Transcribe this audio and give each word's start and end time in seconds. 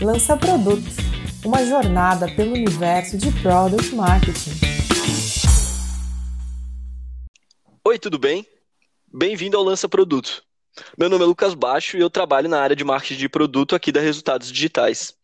Lança 0.00 0.36
Produto, 0.36 0.84
uma 1.42 1.64
jornada 1.64 2.30
pelo 2.34 2.52
universo 2.52 3.16
de 3.16 3.32
Product 3.40 3.94
Marketing. 3.94 4.50
Oi, 7.82 7.98
tudo 7.98 8.18
bem? 8.18 8.46
Bem-vindo 9.10 9.56
ao 9.56 9.62
Lança 9.62 9.88
Produto. 9.88 10.42
Meu 10.98 11.08
nome 11.08 11.24
é 11.24 11.26
Lucas 11.26 11.54
Baixo 11.54 11.96
e 11.96 12.00
eu 12.00 12.10
trabalho 12.10 12.46
na 12.46 12.60
área 12.60 12.76
de 12.76 12.84
marketing 12.84 13.20
de 13.20 13.28
produto 13.30 13.74
aqui 13.74 13.90
da 13.90 13.98
Resultados 13.98 14.52
Digitais. 14.52 15.14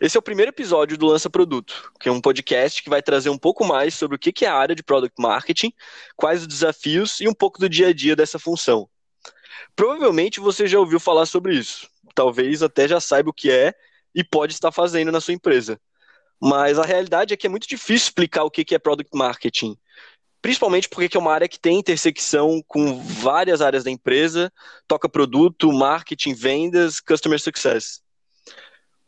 Esse 0.00 0.16
é 0.16 0.20
o 0.20 0.22
primeiro 0.22 0.50
episódio 0.50 0.96
do 0.96 1.06
Lança 1.06 1.28
Produto, 1.28 1.90
que 1.98 2.08
é 2.08 2.12
um 2.12 2.20
podcast 2.20 2.84
que 2.84 2.90
vai 2.90 3.02
trazer 3.02 3.30
um 3.30 3.38
pouco 3.38 3.64
mais 3.64 3.94
sobre 3.94 4.14
o 4.14 4.18
que 4.20 4.44
é 4.44 4.48
a 4.48 4.54
área 4.54 4.76
de 4.76 4.84
Product 4.84 5.20
Marketing, 5.20 5.72
quais 6.14 6.42
os 6.42 6.46
desafios 6.46 7.20
e 7.20 7.26
um 7.26 7.34
pouco 7.34 7.58
do 7.58 7.68
dia 7.68 7.88
a 7.88 7.92
dia 7.92 8.14
dessa 8.14 8.38
função. 8.38 8.88
Provavelmente 9.74 10.38
você 10.38 10.68
já 10.68 10.78
ouviu 10.78 11.00
falar 11.00 11.26
sobre 11.26 11.56
isso, 11.56 11.88
talvez 12.14 12.62
até 12.62 12.86
já 12.86 13.00
saiba 13.00 13.30
o 13.30 13.34
que 13.34 13.50
é 13.50 13.74
e 14.16 14.24
pode 14.24 14.54
estar 14.54 14.72
fazendo 14.72 15.12
na 15.12 15.20
sua 15.20 15.34
empresa. 15.34 15.78
Mas 16.40 16.78
a 16.78 16.84
realidade 16.84 17.34
é 17.34 17.36
que 17.36 17.46
é 17.46 17.50
muito 17.50 17.68
difícil 17.68 18.08
explicar 18.08 18.44
o 18.44 18.50
que 18.50 18.74
é 18.74 18.78
Product 18.78 19.14
Marketing, 19.14 19.76
principalmente 20.40 20.88
porque 20.88 21.14
é 21.14 21.20
uma 21.20 21.32
área 21.32 21.48
que 21.48 21.60
tem 21.60 21.78
intersecção 21.78 22.62
com 22.66 22.98
várias 23.02 23.60
áreas 23.60 23.84
da 23.84 23.90
empresa, 23.90 24.50
toca 24.88 25.08
produto, 25.08 25.70
marketing, 25.70 26.32
vendas, 26.32 26.98
customer 26.98 27.38
success. 27.38 28.00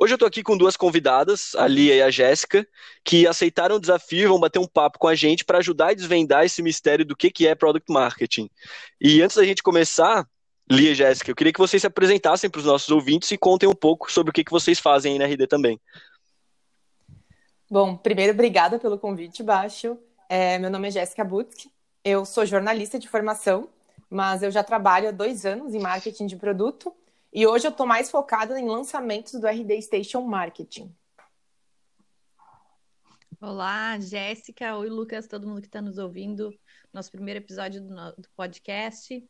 Hoje 0.01 0.13
eu 0.13 0.17
estou 0.17 0.29
aqui 0.29 0.45
com 0.45 0.57
duas 0.57 0.77
convidadas, 0.77 1.57
a 1.57 1.67
Lia 1.67 1.97
e 1.97 2.03
a 2.03 2.11
Jéssica, 2.11 2.65
que 3.05 3.27
aceitaram 3.27 3.77
o 3.77 3.81
desafio 3.81 4.25
e 4.25 4.29
vão 4.29 4.39
bater 4.39 4.61
um 4.61 4.67
papo 4.67 4.97
com 4.97 5.09
a 5.09 5.15
gente 5.15 5.45
para 5.45 5.59
ajudar 5.59 5.89
a 5.89 5.95
desvendar 5.95 6.45
esse 6.45 6.63
mistério 6.63 7.05
do 7.05 7.17
que 7.17 7.47
é 7.47 7.55
Product 7.55 7.93
Marketing. 7.93 8.49
E 9.01 9.21
antes 9.21 9.37
da 9.37 9.45
gente 9.45 9.61
começar, 9.61 10.25
Lia 10.71 10.95
Jéssica, 10.95 11.31
eu 11.31 11.35
queria 11.35 11.53
que 11.53 11.59
vocês 11.59 11.81
se 11.81 11.87
apresentassem 11.87 12.51
para 12.51 12.59
os 12.59 12.65
nossos 12.67 12.91
ouvintes 12.91 13.31
e 13.31 13.39
contem 13.39 13.69
um 13.69 13.75
pouco 13.75 14.13
sobre 14.13 14.31
o 14.31 14.33
que, 14.33 14.45
que 14.45 14.51
vocês 14.51 14.79
fazem 14.79 15.13
aí 15.13 15.19
na 15.19 15.25
RD 15.25 15.47
também. 15.47 15.81
Bom, 17.71 17.97
primeiro, 17.97 18.33
obrigada 18.33 18.79
pelo 18.79 18.99
convite, 18.99 19.43
Baixo. 19.43 19.99
É, 20.29 20.59
meu 20.59 20.71
nome 20.71 20.89
é 20.89 20.91
Jéssica 20.91 21.25
Butk, 21.25 21.71
eu 22.05 22.25
sou 22.27 22.45
jornalista 22.45 22.99
de 22.99 23.09
formação, 23.09 23.69
mas 24.11 24.43
eu 24.43 24.51
já 24.51 24.63
trabalho 24.63 25.09
há 25.09 25.11
dois 25.11 25.47
anos 25.47 25.75
em 25.75 25.81
marketing 25.81 26.27
de 26.27 26.37
produto 26.37 26.95
e 27.33 27.47
hoje 27.47 27.67
eu 27.67 27.71
estou 27.71 27.87
mais 27.87 28.11
focada 28.11 28.59
em 28.59 28.67
lançamentos 28.67 29.33
do 29.35 29.47
RD 29.47 29.81
Station 29.83 30.23
Marketing. 30.23 30.95
Olá, 33.41 34.01
Jéssica. 34.01 34.77
Oi, 34.77 34.89
Lucas, 34.89 35.29
todo 35.29 35.47
mundo 35.47 35.61
que 35.61 35.69
está 35.69 35.81
nos 35.81 35.97
ouvindo. 35.97 36.53
Nosso 36.93 37.09
primeiro 37.13 37.39
episódio 37.39 37.81
do, 37.81 37.95
do 37.95 38.29
podcast. 38.35 39.25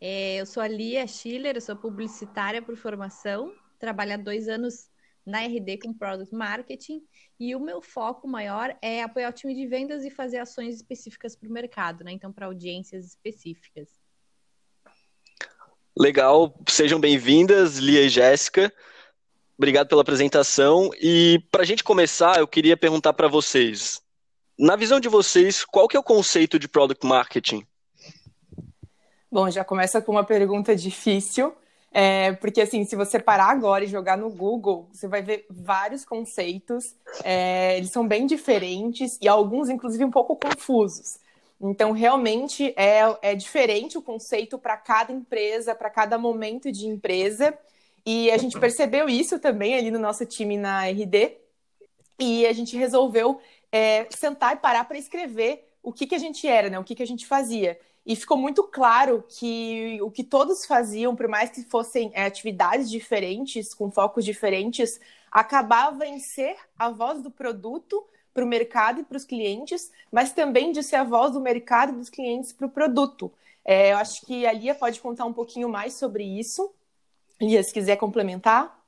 É, 0.00 0.36
eu 0.36 0.46
sou 0.46 0.62
a 0.62 0.68
Lia 0.68 1.06
Schiller, 1.06 1.56
eu 1.56 1.60
sou 1.60 1.76
publicitária 1.76 2.62
por 2.62 2.74
formação, 2.74 3.54
trabalho 3.78 4.14
há 4.14 4.16
dois 4.16 4.48
anos 4.48 4.88
na 5.26 5.42
RD 5.42 5.76
com 5.82 5.92
Product 5.92 6.34
Marketing 6.34 7.02
e 7.38 7.54
o 7.54 7.60
meu 7.60 7.82
foco 7.82 8.26
maior 8.26 8.74
é 8.80 9.02
apoiar 9.02 9.28
o 9.28 9.34
time 9.34 9.54
de 9.54 9.66
vendas 9.66 10.06
e 10.06 10.10
fazer 10.10 10.38
ações 10.38 10.76
específicas 10.76 11.36
para 11.36 11.50
o 11.50 11.52
mercado, 11.52 12.02
né? 12.02 12.12
Então, 12.12 12.32
para 12.32 12.46
audiências 12.46 13.04
específicas. 13.04 13.90
Legal, 15.94 16.58
sejam 16.66 16.98
bem-vindas, 16.98 17.76
Lia 17.76 18.06
e 18.06 18.08
Jéssica. 18.08 18.72
Obrigado 19.60 19.88
pela 19.88 20.00
apresentação. 20.00 20.88
E 21.02 21.44
para 21.52 21.60
a 21.60 21.66
gente 21.66 21.84
começar, 21.84 22.38
eu 22.38 22.48
queria 22.48 22.78
perguntar 22.78 23.12
para 23.12 23.28
vocês, 23.28 24.00
na 24.58 24.74
visão 24.74 24.98
de 24.98 25.06
vocês, 25.06 25.66
qual 25.66 25.86
que 25.86 25.94
é 25.94 26.00
o 26.00 26.02
conceito 26.02 26.58
de 26.58 26.66
Product 26.66 27.06
Marketing? 27.06 27.66
Bom, 29.30 29.50
já 29.50 29.62
começa 29.62 30.00
com 30.00 30.12
uma 30.12 30.24
pergunta 30.24 30.74
difícil, 30.74 31.52
é, 31.92 32.32
porque 32.32 32.62
assim, 32.62 32.86
se 32.86 32.96
você 32.96 33.18
parar 33.18 33.50
agora 33.50 33.84
e 33.84 33.86
jogar 33.86 34.16
no 34.16 34.30
Google, 34.30 34.88
você 34.90 35.06
vai 35.06 35.20
ver 35.20 35.44
vários 35.50 36.06
conceitos, 36.06 36.94
é, 37.22 37.76
eles 37.76 37.90
são 37.90 38.08
bem 38.08 38.26
diferentes 38.26 39.18
e 39.20 39.28
alguns, 39.28 39.68
inclusive, 39.68 40.02
um 40.02 40.10
pouco 40.10 40.36
confusos. 40.36 41.18
Então, 41.60 41.92
realmente 41.92 42.72
é, 42.78 43.00
é 43.20 43.34
diferente 43.34 43.98
o 43.98 44.02
conceito 44.02 44.58
para 44.58 44.78
cada 44.78 45.12
empresa, 45.12 45.74
para 45.74 45.90
cada 45.90 46.16
momento 46.16 46.72
de 46.72 46.86
empresa. 46.86 47.52
E 48.12 48.28
a 48.32 48.36
gente 48.36 48.58
percebeu 48.58 49.08
isso 49.08 49.38
também 49.38 49.76
ali 49.76 49.88
no 49.88 49.98
nosso 50.00 50.26
time 50.26 50.56
na 50.56 50.88
RD. 50.88 51.36
E 52.18 52.44
a 52.44 52.52
gente 52.52 52.76
resolveu 52.76 53.40
é, 53.70 54.08
sentar 54.10 54.56
e 54.56 54.58
parar 54.58 54.84
para 54.84 54.98
escrever 54.98 55.70
o 55.80 55.92
que, 55.92 56.08
que 56.08 56.16
a 56.16 56.18
gente 56.18 56.44
era, 56.48 56.68
né? 56.68 56.76
o 56.76 56.82
que, 56.82 56.96
que 56.96 57.04
a 57.04 57.06
gente 57.06 57.24
fazia. 57.24 57.78
E 58.04 58.16
ficou 58.16 58.36
muito 58.36 58.64
claro 58.64 59.24
que 59.28 60.00
o 60.02 60.10
que 60.10 60.24
todos 60.24 60.66
faziam, 60.66 61.14
por 61.14 61.28
mais 61.28 61.50
que 61.50 61.62
fossem 61.62 62.10
é, 62.12 62.24
atividades 62.24 62.90
diferentes, 62.90 63.72
com 63.72 63.92
focos 63.92 64.24
diferentes, 64.24 65.00
acabava 65.30 66.04
em 66.04 66.18
ser 66.18 66.56
a 66.76 66.90
voz 66.90 67.22
do 67.22 67.30
produto 67.30 68.04
para 68.34 68.44
o 68.44 68.48
mercado 68.48 69.02
e 69.02 69.04
para 69.04 69.18
os 69.18 69.24
clientes, 69.24 69.92
mas 70.10 70.32
também 70.32 70.72
de 70.72 70.82
ser 70.82 70.96
a 70.96 71.04
voz 71.04 71.30
do 71.32 71.40
mercado 71.40 71.92
e 71.92 71.96
dos 71.96 72.10
clientes 72.10 72.52
para 72.52 72.66
o 72.66 72.70
produto. 72.70 73.32
É, 73.64 73.92
eu 73.92 73.98
acho 73.98 74.26
que 74.26 74.44
a 74.46 74.52
Lia 74.52 74.74
pode 74.74 75.00
contar 75.00 75.26
um 75.26 75.32
pouquinho 75.32 75.68
mais 75.68 75.92
sobre 75.92 76.24
isso. 76.24 76.74
Lia, 77.40 77.62
se 77.62 77.72
quiser 77.72 77.96
complementar. 77.96 78.78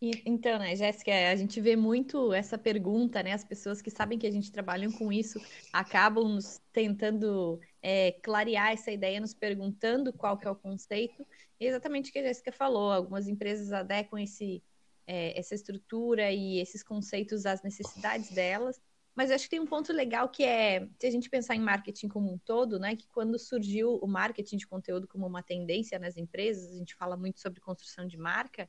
Então, 0.00 0.58
né, 0.58 0.76
Jéssica, 0.76 1.10
a 1.30 1.34
gente 1.34 1.58
vê 1.58 1.74
muito 1.74 2.32
essa 2.34 2.58
pergunta, 2.58 3.22
né? 3.22 3.32
As 3.32 3.44
pessoas 3.44 3.80
que 3.80 3.90
sabem 3.90 4.18
que 4.18 4.26
a 4.26 4.30
gente 4.30 4.52
trabalha 4.52 4.90
com 4.92 5.10
isso 5.10 5.40
acabam 5.72 6.28
nos 6.28 6.60
tentando 6.70 7.58
é, 7.82 8.12
clarear 8.22 8.72
essa 8.72 8.90
ideia, 8.90 9.18
nos 9.18 9.32
perguntando 9.32 10.12
qual 10.12 10.36
que 10.36 10.46
é 10.46 10.50
o 10.50 10.54
conceito. 10.54 11.26
E 11.58 11.66
exatamente 11.66 12.10
o 12.10 12.12
que 12.12 12.18
a 12.18 12.22
Jéssica 12.22 12.52
falou, 12.52 12.92
algumas 12.92 13.26
empresas 13.26 13.72
adequam 13.72 14.20
esse, 14.20 14.62
é, 15.06 15.38
essa 15.38 15.54
estrutura 15.54 16.30
e 16.30 16.58
esses 16.60 16.82
conceitos 16.82 17.46
às 17.46 17.62
necessidades 17.62 18.30
delas. 18.30 18.78
Mas 19.16 19.30
eu 19.30 19.36
acho 19.36 19.44
que 19.44 19.50
tem 19.50 19.60
um 19.60 19.66
ponto 19.66 19.92
legal 19.92 20.28
que 20.28 20.44
é, 20.44 20.86
se 21.00 21.06
a 21.06 21.10
gente 21.10 21.30
pensar 21.30 21.56
em 21.56 21.60
marketing 21.60 22.06
como 22.06 22.30
um 22.30 22.36
todo, 22.36 22.78
né, 22.78 22.94
que 22.94 23.08
quando 23.08 23.38
surgiu 23.38 23.96
o 23.96 24.06
marketing 24.06 24.58
de 24.58 24.66
conteúdo 24.66 25.08
como 25.08 25.26
uma 25.26 25.42
tendência 25.42 25.98
nas 25.98 26.18
empresas, 26.18 26.70
a 26.70 26.76
gente 26.76 26.94
fala 26.94 27.16
muito 27.16 27.40
sobre 27.40 27.60
construção 27.60 28.06
de 28.06 28.18
marca, 28.18 28.68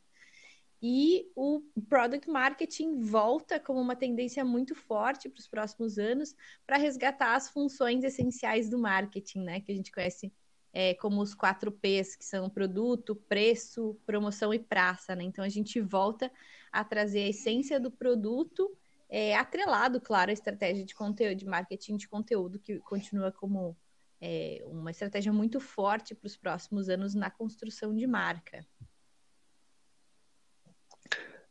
e 0.82 1.30
o 1.36 1.62
product 1.90 2.30
marketing 2.30 3.02
volta 3.02 3.60
como 3.60 3.82
uma 3.82 3.96
tendência 3.96 4.46
muito 4.46 4.76
forte 4.76 5.28
para 5.28 5.40
os 5.40 5.48
próximos 5.48 5.98
anos 5.98 6.36
para 6.68 6.78
resgatar 6.78 7.36
as 7.36 7.50
funções 7.50 8.04
essenciais 8.04 8.70
do 8.70 8.78
marketing, 8.78 9.40
né, 9.42 9.60
que 9.60 9.72
a 9.72 9.76
gente 9.76 9.92
conhece 9.92 10.32
é, 10.72 10.94
como 10.94 11.22
os 11.22 11.34
quatro 11.34 11.72
P's, 11.72 12.16
que 12.16 12.24
são 12.24 12.50
produto, 12.50 13.16
preço, 13.16 14.00
promoção 14.06 14.54
e 14.54 14.60
praça, 14.60 15.16
né? 15.16 15.24
Então 15.24 15.44
a 15.44 15.50
gente 15.50 15.82
volta 15.82 16.32
a 16.72 16.84
trazer 16.84 17.24
a 17.24 17.30
essência 17.30 17.80
do 17.80 17.90
produto, 17.90 18.78
é, 19.10 19.36
atrelado, 19.36 20.02
claro, 20.02 20.30
à 20.30 20.34
estratégia 20.34 20.86
de 20.86 20.94
conteúdo, 20.94 21.36
de 21.36 21.46
marketing 21.46 21.98
de 21.98 22.08
conteúdo, 22.08 22.60
que 22.60 22.80
continua 22.80 23.32
como 23.32 23.78
é, 24.20 24.62
uma 24.66 24.92
estratégia 24.92 25.32
muito 25.32 25.60
forte 25.60 26.14
para 26.14 26.28
os 26.28 26.36
próximos 26.36 26.90
anos 26.90 27.14
na 27.14 27.30
construção 27.30 27.96
de 27.96 28.06
marca. 28.08 28.66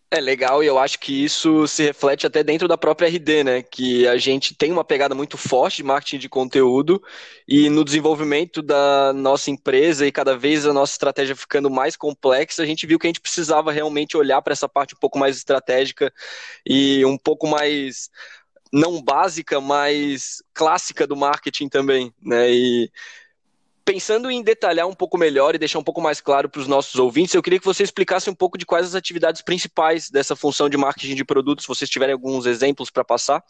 É 0.08 0.20
legal 0.20 0.62
e 0.62 0.66
eu 0.68 0.78
acho 0.78 1.00
que 1.00 1.24
isso 1.24 1.66
se 1.66 1.82
reflete 1.82 2.26
até 2.26 2.42
dentro 2.44 2.68
da 2.68 2.78
própria 2.78 3.08
RD, 3.08 3.42
né? 3.42 3.62
Que 3.62 4.06
a 4.06 4.16
gente 4.16 4.54
tem 4.54 4.70
uma 4.70 4.84
pegada 4.84 5.16
muito 5.16 5.36
forte 5.36 5.78
de 5.78 5.82
marketing 5.82 6.18
de 6.18 6.28
conteúdo 6.28 7.02
e 7.46 7.68
no 7.68 7.84
desenvolvimento 7.84 8.62
da 8.62 9.12
nossa 9.12 9.50
empresa 9.50 10.06
e 10.06 10.12
cada 10.12 10.36
vez 10.38 10.64
a 10.64 10.72
nossa 10.72 10.92
estratégia 10.92 11.34
ficando 11.34 11.68
mais 11.68 11.96
complexa, 11.96 12.62
a 12.62 12.66
gente 12.66 12.86
viu 12.86 13.00
que 13.00 13.06
a 13.06 13.10
gente 13.10 13.20
precisava 13.20 13.72
realmente 13.72 14.16
olhar 14.16 14.40
para 14.42 14.52
essa 14.52 14.68
parte 14.68 14.94
um 14.94 14.98
pouco 14.98 15.18
mais 15.18 15.36
estratégica 15.36 16.12
e 16.64 17.04
um 17.04 17.18
pouco 17.18 17.48
mais 17.48 18.08
não 18.72 19.02
básica, 19.02 19.60
mas 19.60 20.42
clássica 20.54 21.06
do 21.06 21.16
marketing 21.16 21.68
também, 21.68 22.12
né? 22.22 22.50
E 22.52 22.90
pensando 23.86 24.28
em 24.28 24.42
detalhar 24.42 24.88
um 24.88 24.94
pouco 24.94 25.16
melhor 25.16 25.54
e 25.54 25.58
deixar 25.58 25.78
um 25.78 25.84
pouco 25.84 26.00
mais 26.00 26.20
claro 26.20 26.48
para 26.48 26.60
os 26.60 26.66
nossos 26.66 26.96
ouvintes, 26.96 27.32
eu 27.32 27.42
queria 27.42 27.60
que 27.60 27.64
você 27.64 27.84
explicasse 27.84 28.28
um 28.28 28.34
pouco 28.34 28.58
de 28.58 28.66
quais 28.66 28.84
as 28.84 28.96
atividades 28.96 29.42
principais 29.42 30.10
dessa 30.10 30.34
função 30.34 30.68
de 30.68 30.76
marketing 30.76 31.14
de 31.14 31.24
produtos, 31.24 31.64
se 31.64 31.68
vocês 31.68 31.88
tiverem 31.88 32.12
alguns 32.12 32.46
exemplos 32.46 32.90
para 32.90 33.04
passar. 33.04 33.44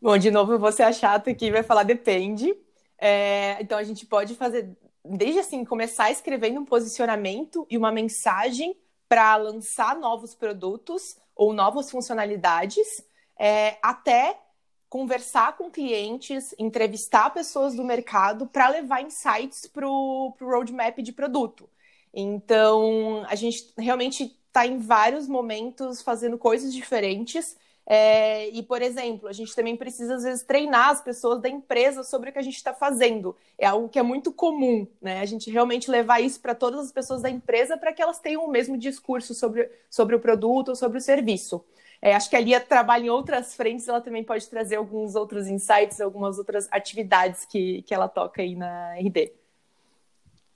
Bom, 0.00 0.18
de 0.18 0.30
novo, 0.30 0.52
eu 0.52 0.58
vou 0.58 0.70
ser 0.70 0.82
a 0.82 0.92
chata 0.92 1.30
aqui 1.30 1.50
vai 1.50 1.62
falar 1.62 1.82
depende. 1.82 2.54
É, 2.98 3.56
então, 3.58 3.78
a 3.78 3.82
gente 3.82 4.04
pode 4.04 4.34
fazer, 4.34 4.68
desde 5.02 5.40
assim, 5.40 5.64
começar 5.64 6.10
escrevendo 6.10 6.60
um 6.60 6.64
posicionamento 6.64 7.66
e 7.70 7.78
uma 7.78 7.90
mensagem 7.90 8.76
para 9.08 9.34
lançar 9.36 9.96
novos 9.96 10.34
produtos 10.34 11.16
ou 11.34 11.54
novas 11.54 11.90
funcionalidades, 11.90 13.02
é, 13.38 13.78
até 13.82 14.38
conversar 14.88 15.56
com 15.56 15.70
clientes, 15.70 16.54
entrevistar 16.58 17.30
pessoas 17.30 17.74
do 17.74 17.84
mercado 17.84 18.46
para 18.46 18.68
levar 18.68 19.02
insights 19.02 19.66
para 19.66 19.88
o 19.88 20.34
roadmap 20.40 20.98
de 20.98 21.12
produto. 21.12 21.68
Então, 22.12 23.24
a 23.28 23.34
gente 23.34 23.72
realmente 23.76 24.36
está 24.46 24.66
em 24.66 24.78
vários 24.78 25.28
momentos 25.28 26.02
fazendo 26.02 26.38
coisas 26.38 26.72
diferentes. 26.72 27.56
É, 27.90 28.50
e, 28.50 28.62
por 28.62 28.82
exemplo, 28.82 29.28
a 29.28 29.32
gente 29.32 29.54
também 29.54 29.74
precisa, 29.74 30.16
às 30.16 30.22
vezes, 30.22 30.42
treinar 30.42 30.90
as 30.90 31.00
pessoas 31.00 31.40
da 31.40 31.48
empresa 31.48 32.02
sobre 32.02 32.28
o 32.28 32.32
que 32.32 32.38
a 32.38 32.42
gente 32.42 32.56
está 32.56 32.74
fazendo. 32.74 33.34
É 33.56 33.66
algo 33.66 33.88
que 33.88 33.98
é 33.98 34.02
muito 34.02 34.30
comum, 34.30 34.86
né? 35.00 35.20
A 35.20 35.24
gente 35.24 35.50
realmente 35.50 35.90
levar 35.90 36.20
isso 36.20 36.38
para 36.40 36.54
todas 36.54 36.80
as 36.80 36.92
pessoas 36.92 37.22
da 37.22 37.30
empresa 37.30 37.78
para 37.78 37.92
que 37.92 38.02
elas 38.02 38.18
tenham 38.18 38.44
o 38.44 38.50
mesmo 38.50 38.76
discurso 38.76 39.34
sobre, 39.34 39.70
sobre 39.88 40.14
o 40.14 40.20
produto 40.20 40.68
ou 40.68 40.76
sobre 40.76 40.98
o 40.98 41.00
serviço. 41.00 41.64
É, 42.00 42.14
acho 42.14 42.30
que 42.30 42.36
a 42.36 42.40
Lia 42.40 42.60
trabalha 42.60 43.06
em 43.06 43.10
outras 43.10 43.54
frentes, 43.54 43.88
ela 43.88 44.00
também 44.00 44.22
pode 44.22 44.48
trazer 44.48 44.76
alguns 44.76 45.14
outros 45.14 45.48
insights, 45.48 46.00
algumas 46.00 46.38
outras 46.38 46.68
atividades 46.70 47.44
que, 47.44 47.82
que 47.82 47.92
ela 47.92 48.08
toca 48.08 48.40
aí 48.42 48.54
na 48.54 48.94
RD. 48.94 49.32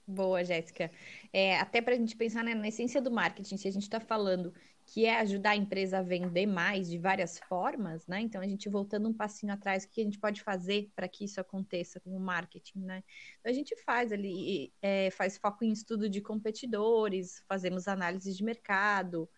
Boa, 0.07 0.43
Jéssica. 0.43 0.91
É, 1.31 1.57
até 1.59 1.81
para 1.81 1.93
a 1.93 1.97
gente 1.97 2.15
pensar 2.15 2.43
né, 2.43 2.53
na 2.53 2.67
essência 2.67 3.01
do 3.01 3.11
marketing, 3.11 3.57
se 3.57 3.67
a 3.67 3.71
gente 3.71 3.83
está 3.83 3.99
falando 3.99 4.53
que 4.85 5.05
é 5.05 5.19
ajudar 5.21 5.51
a 5.51 5.55
empresa 5.55 5.99
a 5.99 6.01
vender 6.01 6.45
mais 6.45 6.89
de 6.89 6.97
várias 6.97 7.39
formas, 7.39 8.05
né? 8.05 8.19
Então, 8.19 8.41
a 8.41 8.47
gente 8.47 8.67
voltando 8.67 9.07
um 9.07 9.13
passinho 9.13 9.53
atrás, 9.53 9.85
o 9.85 9.89
que 9.89 10.01
a 10.01 10.03
gente 10.03 10.19
pode 10.19 10.41
fazer 10.41 10.91
para 10.95 11.07
que 11.07 11.23
isso 11.23 11.39
aconteça 11.39 11.99
com 12.01 12.15
o 12.15 12.19
marketing, 12.19 12.79
né? 12.79 13.03
Então, 13.39 13.49
a 13.49 13.55
gente 13.55 13.75
faz 13.83 14.11
ali, 14.11 14.73
é, 14.81 15.09
faz 15.11 15.37
foco 15.37 15.63
em 15.63 15.71
estudo 15.71 16.09
de 16.09 16.21
competidores, 16.21 17.41
fazemos 17.47 17.87
análise 17.87 18.33
de 18.33 18.43
mercado, 18.43 19.29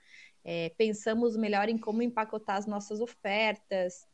é, 0.46 0.70
pensamos 0.78 1.36
melhor 1.36 1.68
em 1.68 1.78
como 1.78 2.02
empacotar 2.02 2.56
as 2.56 2.68
nossas 2.68 3.02
ofertas, 3.02 4.08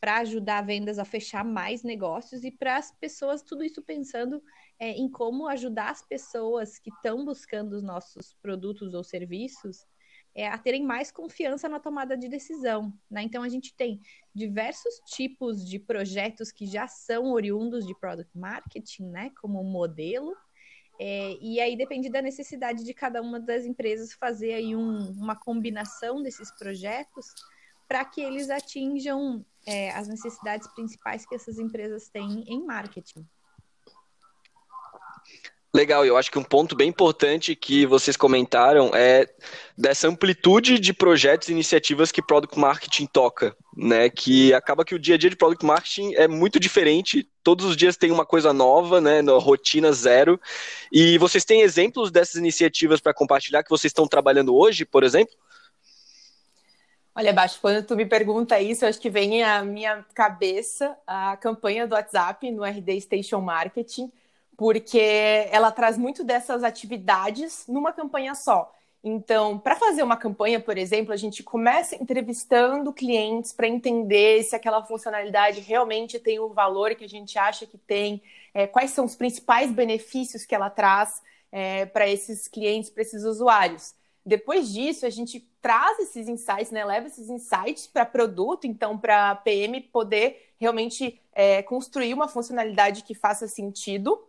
para 0.00 0.18
ajudar 0.18 0.62
vendas 0.62 0.98
a 0.98 1.04
fechar 1.04 1.44
mais 1.44 1.82
negócios 1.82 2.42
e 2.42 2.50
para 2.50 2.76
as 2.76 2.90
pessoas, 2.92 3.42
tudo 3.42 3.62
isso 3.62 3.82
pensando 3.82 4.42
é, 4.78 4.92
em 4.92 5.10
como 5.10 5.46
ajudar 5.46 5.90
as 5.90 6.02
pessoas 6.02 6.78
que 6.78 6.90
estão 6.90 7.24
buscando 7.24 7.74
os 7.74 7.82
nossos 7.82 8.34
produtos 8.40 8.94
ou 8.94 9.04
serviços 9.04 9.86
é, 10.34 10.48
a 10.48 10.56
terem 10.56 10.84
mais 10.84 11.10
confiança 11.10 11.68
na 11.68 11.80
tomada 11.80 12.16
de 12.16 12.28
decisão. 12.28 12.92
Né? 13.10 13.22
Então, 13.22 13.42
a 13.42 13.48
gente 13.48 13.74
tem 13.74 14.00
diversos 14.34 15.00
tipos 15.06 15.68
de 15.68 15.78
projetos 15.78 16.50
que 16.52 16.66
já 16.66 16.86
são 16.86 17.32
oriundos 17.32 17.86
de 17.86 17.98
product 17.98 18.36
marketing, 18.36 19.08
né? 19.08 19.30
como 19.40 19.62
modelo, 19.64 20.34
é, 21.02 21.38
e 21.40 21.58
aí 21.58 21.78
depende 21.78 22.10
da 22.10 22.20
necessidade 22.20 22.84
de 22.84 22.92
cada 22.92 23.22
uma 23.22 23.40
das 23.40 23.64
empresas 23.64 24.12
fazer 24.12 24.52
aí 24.52 24.76
um, 24.76 25.12
uma 25.12 25.34
combinação 25.34 26.22
desses 26.22 26.50
projetos 26.50 27.32
para 27.88 28.04
que 28.04 28.20
eles 28.20 28.50
atinjam 28.50 29.42
é, 29.64 29.92
as 29.92 30.06
necessidades 30.06 30.68
principais 30.74 31.24
que 31.24 31.34
essas 31.34 31.58
empresas 31.58 32.10
têm 32.10 32.44
em 32.46 32.62
marketing. 32.66 33.26
Legal, 35.72 36.04
eu 36.04 36.16
acho 36.16 36.32
que 36.32 36.38
um 36.38 36.42
ponto 36.42 36.74
bem 36.74 36.88
importante 36.88 37.54
que 37.54 37.86
vocês 37.86 38.16
comentaram 38.16 38.90
é 38.92 39.28
dessa 39.78 40.08
amplitude 40.08 40.80
de 40.80 40.92
projetos 40.92 41.48
e 41.48 41.52
iniciativas 41.52 42.10
que 42.10 42.20
Product 42.20 42.58
Marketing 42.58 43.06
toca, 43.06 43.56
né? 43.76 44.10
Que 44.10 44.52
acaba 44.52 44.84
que 44.84 44.96
o 44.96 44.98
dia 44.98 45.14
a 45.14 45.18
dia 45.18 45.30
de 45.30 45.36
Product 45.36 45.64
Marketing 45.64 46.12
é 46.14 46.26
muito 46.26 46.58
diferente, 46.58 47.28
todos 47.44 47.64
os 47.64 47.76
dias 47.76 47.96
tem 47.96 48.10
uma 48.10 48.26
coisa 48.26 48.52
nova, 48.52 49.00
né? 49.00 49.22
Na 49.22 49.34
rotina 49.34 49.92
zero. 49.92 50.40
E 50.90 51.16
vocês 51.18 51.44
têm 51.44 51.60
exemplos 51.60 52.10
dessas 52.10 52.34
iniciativas 52.34 53.00
para 53.00 53.14
compartilhar 53.14 53.62
que 53.62 53.70
vocês 53.70 53.90
estão 53.90 54.08
trabalhando 54.08 54.52
hoje, 54.56 54.84
por 54.84 55.04
exemplo? 55.04 55.34
Olha, 57.14 57.32
Baixo, 57.32 57.60
quando 57.60 57.84
tu 57.84 57.94
me 57.94 58.06
pergunta 58.06 58.60
isso, 58.60 58.84
eu 58.84 58.88
acho 58.88 59.00
que 59.00 59.10
vem 59.10 59.44
à 59.44 59.62
minha 59.62 60.04
cabeça 60.14 60.96
a 61.06 61.36
campanha 61.36 61.86
do 61.86 61.94
WhatsApp 61.94 62.50
no 62.50 62.64
RD 62.64 63.00
Station 63.00 63.40
Marketing, 63.40 64.10
porque 64.60 65.48
ela 65.50 65.72
traz 65.72 65.96
muito 65.96 66.22
dessas 66.22 66.62
atividades 66.62 67.64
numa 67.66 67.94
campanha 67.94 68.34
só. 68.34 68.70
Então, 69.02 69.58
para 69.58 69.74
fazer 69.74 70.02
uma 70.02 70.18
campanha, 70.18 70.60
por 70.60 70.76
exemplo, 70.76 71.14
a 71.14 71.16
gente 71.16 71.42
começa 71.42 71.96
entrevistando 71.96 72.92
clientes 72.92 73.54
para 73.54 73.66
entender 73.66 74.42
se 74.42 74.54
aquela 74.54 74.84
funcionalidade 74.84 75.60
realmente 75.60 76.18
tem 76.18 76.38
o 76.40 76.50
valor 76.50 76.94
que 76.94 77.06
a 77.06 77.08
gente 77.08 77.38
acha 77.38 77.64
que 77.64 77.78
tem, 77.78 78.22
é, 78.52 78.66
quais 78.66 78.90
são 78.90 79.06
os 79.06 79.16
principais 79.16 79.72
benefícios 79.72 80.44
que 80.44 80.54
ela 80.54 80.68
traz 80.68 81.22
é, 81.50 81.86
para 81.86 82.06
esses 82.06 82.46
clientes, 82.46 82.90
para 82.90 83.00
esses 83.00 83.24
usuários. 83.24 83.94
Depois 84.26 84.70
disso, 84.70 85.06
a 85.06 85.10
gente 85.10 85.40
traz 85.62 85.98
esses 86.00 86.28
insights, 86.28 86.70
né? 86.70 86.84
Leva 86.84 87.06
esses 87.06 87.30
insights 87.30 87.86
para 87.86 88.04
produto, 88.04 88.66
então 88.66 88.98
para 88.98 89.30
a 89.30 89.36
PM 89.36 89.80
poder 89.80 90.52
realmente 90.60 91.18
é, 91.32 91.62
construir 91.62 92.12
uma 92.12 92.28
funcionalidade 92.28 93.04
que 93.04 93.14
faça 93.14 93.48
sentido. 93.48 94.22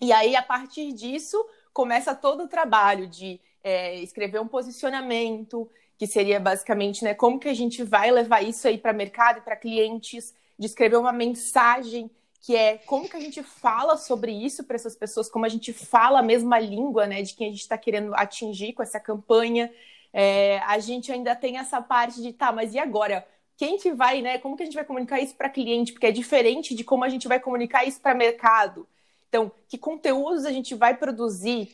E 0.00 0.12
aí, 0.12 0.36
a 0.36 0.42
partir 0.42 0.92
disso, 0.92 1.44
começa 1.72 2.14
todo 2.14 2.44
o 2.44 2.48
trabalho 2.48 3.06
de 3.06 3.40
é, 3.62 3.96
escrever 4.00 4.40
um 4.40 4.48
posicionamento, 4.48 5.68
que 5.98 6.06
seria 6.06 6.38
basicamente 6.38 7.02
né, 7.02 7.14
como 7.14 7.38
que 7.38 7.48
a 7.48 7.54
gente 7.54 7.82
vai 7.82 8.10
levar 8.10 8.42
isso 8.42 8.68
aí 8.68 8.78
para 8.78 8.92
mercado 8.92 9.38
e 9.38 9.42
para 9.42 9.56
clientes, 9.56 10.34
de 10.58 10.66
escrever 10.66 10.96
uma 10.96 11.12
mensagem 11.12 12.10
que 12.46 12.54
é 12.54 12.78
como 12.78 13.08
que 13.08 13.16
a 13.16 13.20
gente 13.20 13.42
fala 13.42 13.96
sobre 13.96 14.30
isso 14.30 14.62
para 14.62 14.76
essas 14.76 14.94
pessoas, 14.94 15.28
como 15.28 15.44
a 15.44 15.48
gente 15.48 15.72
fala 15.72 16.20
a 16.20 16.22
mesma 16.22 16.60
língua, 16.60 17.04
né, 17.04 17.20
de 17.20 17.34
quem 17.34 17.48
a 17.48 17.50
gente 17.50 17.62
está 17.62 17.76
querendo 17.76 18.14
atingir 18.14 18.72
com 18.72 18.84
essa 18.84 19.00
campanha. 19.00 19.68
É, 20.12 20.60
a 20.60 20.78
gente 20.78 21.10
ainda 21.10 21.34
tem 21.34 21.58
essa 21.58 21.82
parte 21.82 22.22
de, 22.22 22.32
tá, 22.32 22.52
mas 22.52 22.72
e 22.72 22.78
agora? 22.78 23.26
Quem 23.56 23.78
que 23.78 23.92
vai, 23.92 24.22
né? 24.22 24.38
Como 24.38 24.56
que 24.56 24.62
a 24.62 24.66
gente 24.66 24.76
vai 24.76 24.84
comunicar 24.84 25.18
isso 25.18 25.34
para 25.34 25.48
cliente? 25.48 25.92
Porque 25.92 26.06
é 26.06 26.12
diferente 26.12 26.74
de 26.74 26.84
como 26.84 27.02
a 27.02 27.08
gente 27.08 27.26
vai 27.26 27.40
comunicar 27.40 27.84
isso 27.84 28.00
para 28.00 28.14
mercado. 28.14 28.86
Então, 29.36 29.52
que 29.68 29.76
conteúdos 29.76 30.46
a 30.46 30.50
gente 30.50 30.74
vai 30.74 30.96
produzir? 30.96 31.70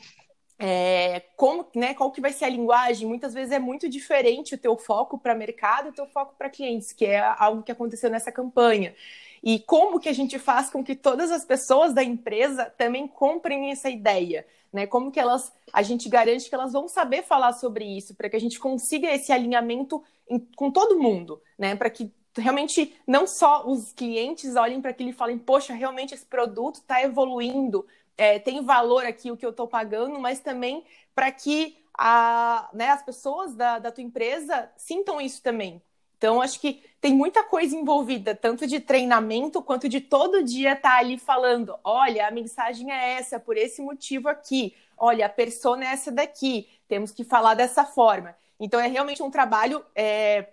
É, 0.58 1.20
como, 1.36 1.64
né, 1.76 1.94
qual 1.94 2.10
que 2.10 2.20
vai 2.20 2.32
ser 2.32 2.46
a 2.46 2.48
linguagem? 2.48 3.06
Muitas 3.06 3.32
vezes 3.32 3.52
é 3.52 3.58
muito 3.60 3.88
diferente 3.88 4.56
o 4.56 4.58
teu 4.58 4.76
foco 4.76 5.16
para 5.16 5.32
mercado 5.32 5.86
e 5.86 5.90
o 5.90 5.94
teu 5.94 6.06
foco 6.06 6.34
para 6.36 6.50
clientes, 6.50 6.92
que 6.92 7.06
é 7.06 7.20
algo 7.38 7.62
que 7.62 7.70
aconteceu 7.70 8.10
nessa 8.10 8.32
campanha. 8.32 8.96
E 9.44 9.60
como 9.60 10.00
que 10.00 10.08
a 10.08 10.12
gente 10.12 10.40
faz 10.40 10.70
com 10.70 10.82
que 10.82 10.96
todas 10.96 11.30
as 11.30 11.44
pessoas 11.44 11.94
da 11.94 12.02
empresa 12.02 12.64
também 12.76 13.06
comprem 13.06 13.70
essa 13.70 13.88
ideia? 13.88 14.44
Né? 14.72 14.84
Como 14.84 15.12
que 15.12 15.20
elas, 15.20 15.52
a 15.72 15.82
gente 15.82 16.08
garante 16.08 16.48
que 16.48 16.54
elas 16.54 16.72
vão 16.72 16.88
saber 16.88 17.22
falar 17.22 17.52
sobre 17.52 17.84
isso, 17.84 18.14
para 18.16 18.28
que 18.28 18.36
a 18.36 18.40
gente 18.40 18.58
consiga 18.58 19.08
esse 19.08 19.30
alinhamento 19.30 20.02
em, 20.28 20.40
com 20.56 20.68
todo 20.68 20.98
mundo, 20.98 21.40
né? 21.56 21.76
Para 21.76 21.90
que 21.90 22.12
realmente 22.36 22.94
não 23.06 23.26
só 23.26 23.66
os 23.66 23.92
clientes 23.92 24.56
olhem 24.56 24.80
para 24.80 24.90
aquilo 24.90 25.10
e 25.10 25.14
falem, 25.14 25.38
poxa, 25.38 25.74
realmente 25.74 26.14
esse 26.14 26.24
produto 26.24 26.76
está 26.76 27.02
evoluindo, 27.02 27.86
é, 28.16 28.38
tem 28.38 28.62
valor 28.62 29.04
aqui 29.04 29.30
o 29.30 29.36
que 29.36 29.44
eu 29.44 29.50
estou 29.50 29.66
pagando, 29.66 30.18
mas 30.18 30.40
também 30.40 30.84
para 31.14 31.30
que 31.30 31.76
a, 31.96 32.70
né, 32.72 32.88
as 32.88 33.02
pessoas 33.02 33.54
da, 33.54 33.78
da 33.78 33.90
tua 33.90 34.02
empresa 34.02 34.70
sintam 34.76 35.20
isso 35.20 35.42
também. 35.42 35.82
Então, 36.16 36.40
acho 36.40 36.60
que 36.60 36.80
tem 37.00 37.12
muita 37.12 37.42
coisa 37.42 37.74
envolvida, 37.74 38.32
tanto 38.32 38.64
de 38.64 38.78
treinamento 38.78 39.60
quanto 39.60 39.88
de 39.88 40.00
todo 40.00 40.44
dia 40.44 40.74
estar 40.74 40.90
tá 40.90 40.98
ali 40.98 41.18
falando: 41.18 41.76
olha, 41.82 42.28
a 42.28 42.30
mensagem 42.30 42.92
é 42.92 43.14
essa, 43.14 43.40
por 43.40 43.56
esse 43.56 43.82
motivo 43.82 44.28
aqui, 44.28 44.72
olha, 44.96 45.26
a 45.26 45.28
persona 45.28 45.84
é 45.84 45.88
essa 45.88 46.12
daqui, 46.12 46.68
temos 46.86 47.10
que 47.10 47.24
falar 47.24 47.54
dessa 47.54 47.84
forma. 47.84 48.36
Então, 48.60 48.78
é 48.78 48.86
realmente 48.86 49.20
um 49.20 49.32
trabalho 49.32 49.84
é, 49.96 50.46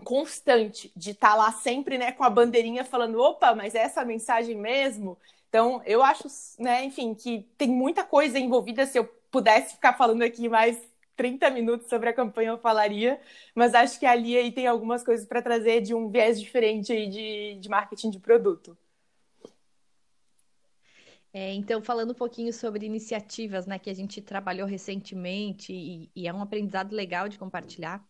constante 0.00 0.92
de 0.96 1.10
estar 1.12 1.30
tá 1.30 1.34
lá 1.36 1.52
sempre 1.52 1.98
né, 1.98 2.12
com 2.12 2.24
a 2.24 2.30
bandeirinha 2.30 2.84
falando: 2.84 3.20
opa, 3.20 3.54
mas 3.54 3.74
é 3.74 3.78
essa 3.78 4.04
mensagem 4.04 4.56
mesmo? 4.56 5.18
Então, 5.48 5.82
eu 5.84 6.02
acho, 6.02 6.28
né, 6.58 6.84
enfim, 6.84 7.14
que 7.14 7.46
tem 7.58 7.68
muita 7.68 8.04
coisa 8.04 8.38
envolvida. 8.38 8.86
Se 8.86 8.98
eu 8.98 9.04
pudesse 9.30 9.74
ficar 9.74 9.94
falando 9.94 10.22
aqui 10.22 10.48
mais 10.48 10.78
30 11.16 11.50
minutos 11.50 11.88
sobre 11.88 12.08
a 12.08 12.12
campanha 12.14 12.50
eu 12.50 12.58
falaria, 12.58 13.20
mas 13.54 13.74
acho 13.74 13.98
que 14.00 14.06
ali 14.06 14.36
aí 14.36 14.50
tem 14.50 14.66
algumas 14.66 15.04
coisas 15.04 15.26
para 15.26 15.42
trazer 15.42 15.82
de 15.82 15.94
um 15.94 16.08
viés 16.08 16.40
diferente 16.40 16.92
aí 16.92 17.08
de, 17.08 17.60
de 17.60 17.68
marketing 17.68 18.10
de 18.10 18.18
produto. 18.18 18.76
É, 21.32 21.52
então, 21.54 21.80
falando 21.82 22.10
um 22.10 22.14
pouquinho 22.14 22.52
sobre 22.52 22.86
iniciativas 22.86 23.66
né, 23.66 23.78
que 23.78 23.88
a 23.88 23.94
gente 23.94 24.20
trabalhou 24.20 24.66
recentemente 24.66 25.72
e, 25.72 26.10
e, 26.14 26.26
é 26.26 26.32
um 26.32 26.42
aprendizado 26.42 26.92
legal 26.92 27.28
de 27.28 27.38
compartilhar, 27.38 28.04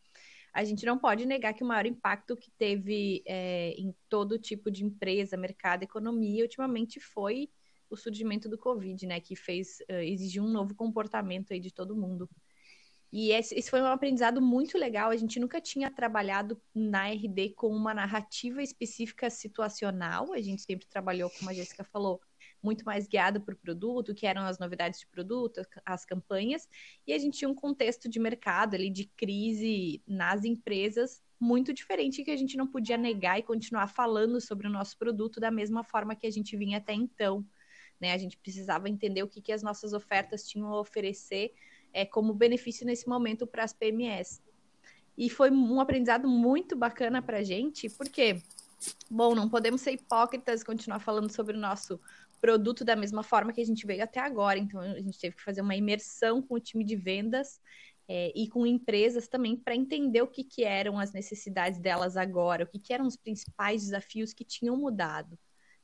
a 0.52 0.64
gente 0.64 0.85
não 0.85 0.99
pode 0.99 1.26
negar 1.26 1.54
que 1.54 1.62
o 1.62 1.66
maior 1.66 1.87
impacto 1.87 2.37
que 2.37 2.50
teve 2.52 3.23
é, 3.26 3.71
em 3.78 3.95
todo 4.09 4.38
tipo 4.38 4.71
de 4.71 4.85
empresa, 4.85 5.37
mercado, 5.37 5.83
economia, 5.83 6.42
ultimamente 6.42 6.99
foi 6.99 7.49
o 7.88 7.97
surgimento 7.97 8.49
do 8.49 8.59
Covid, 8.59 9.07
né, 9.07 9.21
que 9.21 9.35
fez 9.35 9.78
uh, 9.90 9.95
exigir 9.95 10.42
um 10.42 10.49
novo 10.49 10.75
comportamento 10.75 11.52
aí 11.52 11.61
de 11.61 11.73
todo 11.73 11.97
mundo. 11.97 12.28
E 13.12 13.33
esse, 13.33 13.57
esse, 13.57 13.69
foi 13.69 13.83
um 13.83 13.87
aprendizado 13.87 14.40
muito 14.40 14.78
legal. 14.78 15.11
A 15.11 15.16
gente 15.16 15.40
nunca 15.40 15.61
tinha 15.61 15.90
trabalhado 15.90 16.61
na 16.73 17.09
RD 17.09 17.50
com 17.57 17.69
uma 17.69 17.92
narrativa 17.92 18.62
específica 18.62 19.28
situacional. 19.28 20.33
A 20.33 20.40
gente 20.40 20.62
sempre 20.62 20.87
trabalhou, 20.87 21.28
como 21.30 21.50
a 21.50 21.54
Jéssica 21.54 21.83
falou, 21.83 22.21
muito 22.62 22.85
mais 22.85 23.07
guiado 23.07 23.40
por 23.40 23.55
produto, 23.57 24.14
que 24.14 24.26
eram 24.26 24.43
as 24.43 24.59
novidades 24.59 25.00
de 25.00 25.07
produto, 25.07 25.62
as 25.85 26.05
campanhas. 26.05 26.69
E 27.07 27.12
a 27.12 27.19
gente 27.19 27.38
tinha 27.38 27.49
um 27.49 27.55
contexto 27.55 28.09
de 28.09 28.19
mercado 28.19 28.75
ali, 28.75 28.90
de 28.90 29.07
crise 29.17 30.02
nas 30.07 30.45
empresas, 30.45 31.23
muito 31.40 31.73
diferente 31.73 32.23
que 32.23 32.31
a 32.31 32.37
gente 32.37 32.57
não 32.57 32.67
podia 32.67 32.99
negar 32.99 33.38
e 33.38 33.43
continuar 33.43 33.87
falando 33.87 34.40
sobre 34.40 34.67
o 34.67 34.71
nosso 34.71 34.99
produto 34.99 35.40
da 35.40 35.50
mesma 35.50 35.83
forma 35.83 36.14
que 36.14 36.26
a 36.26 36.31
gente 36.31 36.55
vinha 36.57 36.76
até 36.76 36.93
então. 36.93 37.45
Né? 37.99 38.12
A 38.12 38.19
gente 38.19 38.37
precisava 38.37 38.88
entender 38.88 39.23
o 39.23 39.29
que, 39.29 39.40
que 39.40 39.52
as 39.52 39.62
nossas 39.62 39.93
ofertas 39.93 40.47
tinham 40.47 40.69
a 40.69 40.81
oferecer 40.81 41.55
é, 41.93 42.05
como 42.05 42.35
benefício 42.35 42.87
nesse 42.87 43.09
momento 43.09 43.47
para 43.47 43.64
as 43.64 43.73
PMS. 43.73 44.43
E 45.17 45.29
foi 45.29 45.50
um 45.50 45.81
aprendizado 45.81 46.29
muito 46.29 46.76
bacana 46.76 47.21
para 47.21 47.38
a 47.38 47.43
gente, 47.43 47.88
porque, 47.90 48.43
bom, 49.11 49.35
não 49.35 49.49
podemos 49.49 49.81
ser 49.81 49.93
hipócritas 49.93 50.62
e 50.62 50.64
continuar 50.64 51.00
falando 51.00 51.31
sobre 51.31 51.57
o 51.57 51.61
nosso 51.61 52.00
produto 52.40 52.85
da 52.85 52.97
mesma 52.97 53.23
forma 53.23 53.52
que 53.52 53.61
a 53.61 53.64
gente 53.64 53.87
veio 53.87 54.02
até 54.02 54.20
agora. 54.20 54.59
Então, 54.59 54.80
a 54.80 55.00
gente 55.00 55.18
teve 55.18 55.37
que 55.37 55.42
fazer 55.42 55.61
uma 55.61 55.76
imersão 55.76 56.40
com 56.40 56.54
o 56.54 56.61
time 56.61 56.85
de 56.85 56.97
vendas 56.97 57.61
é, 58.09 58.32
e 58.35 58.49
com 58.49 58.66
empresas 58.66 59.28
também 59.28 59.56
para 59.56 59.75
entender 59.75 60.23
o 60.23 60.26
que, 60.26 60.42
que 60.42 60.64
eram 60.64 60.99
as 60.99 61.12
necessidades 61.12 61.78
delas 61.78 62.16
agora, 62.16 62.64
o 62.64 62.66
que, 62.66 62.78
que 62.78 62.92
eram 62.92 63.06
os 63.06 63.16
principais 63.16 63.82
desafios 63.82 64.32
que 64.32 64.44
tinham 64.44 64.76
mudado. 64.76 65.38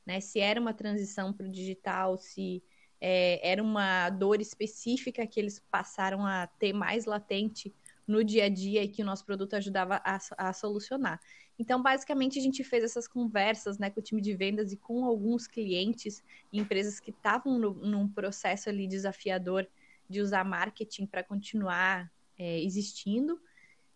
Né? 0.05 0.21
Se 0.21 0.41
era 0.41 0.61
uma 0.61 0.75
transição 0.75 1.33
para 1.33 1.47
o 1.47 1.51
digital, 1.51 2.17
se 2.17 2.63
é, 3.01 3.49
era 3.49 3.63
uma 3.63 4.11
dor 4.11 4.41
específica 4.41 5.27
que 5.27 5.39
eles 5.39 5.61
passaram 5.71 6.27
a 6.27 6.47
ter 6.47 6.73
mais 6.73 7.05
latente 7.05 7.75
no 8.07 8.23
dia 8.23 8.45
a 8.45 8.49
dia 8.49 8.85
e 8.85 8.89
que 8.89 9.03
o 9.03 9.05
nosso 9.05 9.25
produto 9.25 9.55
ajudava 9.55 10.01
a, 10.05 10.19
a 10.39 10.53
solucionar. 10.53 11.21
Então, 11.59 11.83
basicamente, 11.83 12.39
a 12.39 12.43
gente 12.43 12.63
fez 12.63 12.85
essas 12.85 13.09
conversas 13.09 13.79
né, 13.79 13.91
com 13.91 14.01
o 14.01 14.03
time 14.03 14.21
de 14.21 14.35
vendas 14.35 14.73
e 14.73 14.77
com 14.77 15.05
alguns 15.05 15.47
clientes 15.47 16.23
e 16.53 16.61
empresas 16.61 17.01
que 17.01 17.11
estavam 17.11 17.59
num 17.59 18.09
processo 18.09 18.69
ali 18.69 18.87
desafiador 18.87 19.67
de 20.09 20.21
usar 20.21 20.45
marketing 20.45 21.07
para 21.07 21.25
continuar 21.25 22.11
é, 22.39 22.61
existindo. 22.63 23.41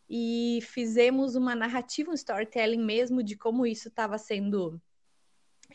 E 0.08 0.58
fizemos 0.62 1.36
uma 1.36 1.54
narrativa, 1.54 2.10
um 2.10 2.14
storytelling 2.14 2.82
mesmo 2.82 3.22
de 3.22 3.36
como 3.36 3.64
isso 3.64 3.88
estava 3.88 4.18
sendo, 4.18 4.80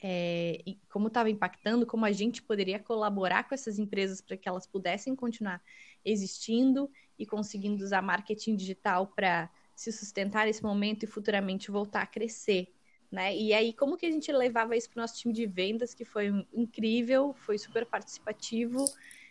é, 0.03 0.61
como 0.89 1.07
estava 1.07 1.29
impactando, 1.29 1.85
como 1.85 2.03
a 2.03 2.11
gente 2.11 2.41
poderia 2.41 2.79
colaborar 2.79 3.47
com 3.47 3.55
essas 3.55 3.79
empresas 3.79 4.19
para 4.19 4.35
que 4.35 4.49
elas 4.49 4.67
pudessem 4.67 5.15
continuar 5.15 5.61
existindo 6.05 6.89
e 7.17 7.25
conseguindo 7.25 7.83
usar 7.83 8.01
marketing 8.01 8.55
digital 8.55 9.07
para 9.07 9.49
se 9.75 9.91
sustentar 9.91 10.45
nesse 10.45 10.63
momento 10.63 11.03
e 11.03 11.07
futuramente 11.07 11.71
voltar 11.71 12.03
a 12.03 12.07
crescer. 12.07 12.73
Né? 13.11 13.35
E 13.35 13.53
aí, 13.53 13.73
como 13.73 13.97
que 13.97 14.05
a 14.05 14.11
gente 14.11 14.31
levava 14.31 14.75
isso 14.75 14.89
para 14.89 14.99
o 14.99 15.01
nosso 15.01 15.17
time 15.17 15.33
de 15.33 15.45
vendas, 15.45 15.93
que 15.93 16.05
foi 16.05 16.27
incrível, 16.53 17.33
foi 17.33 17.57
super 17.57 17.85
participativo, 17.85 18.85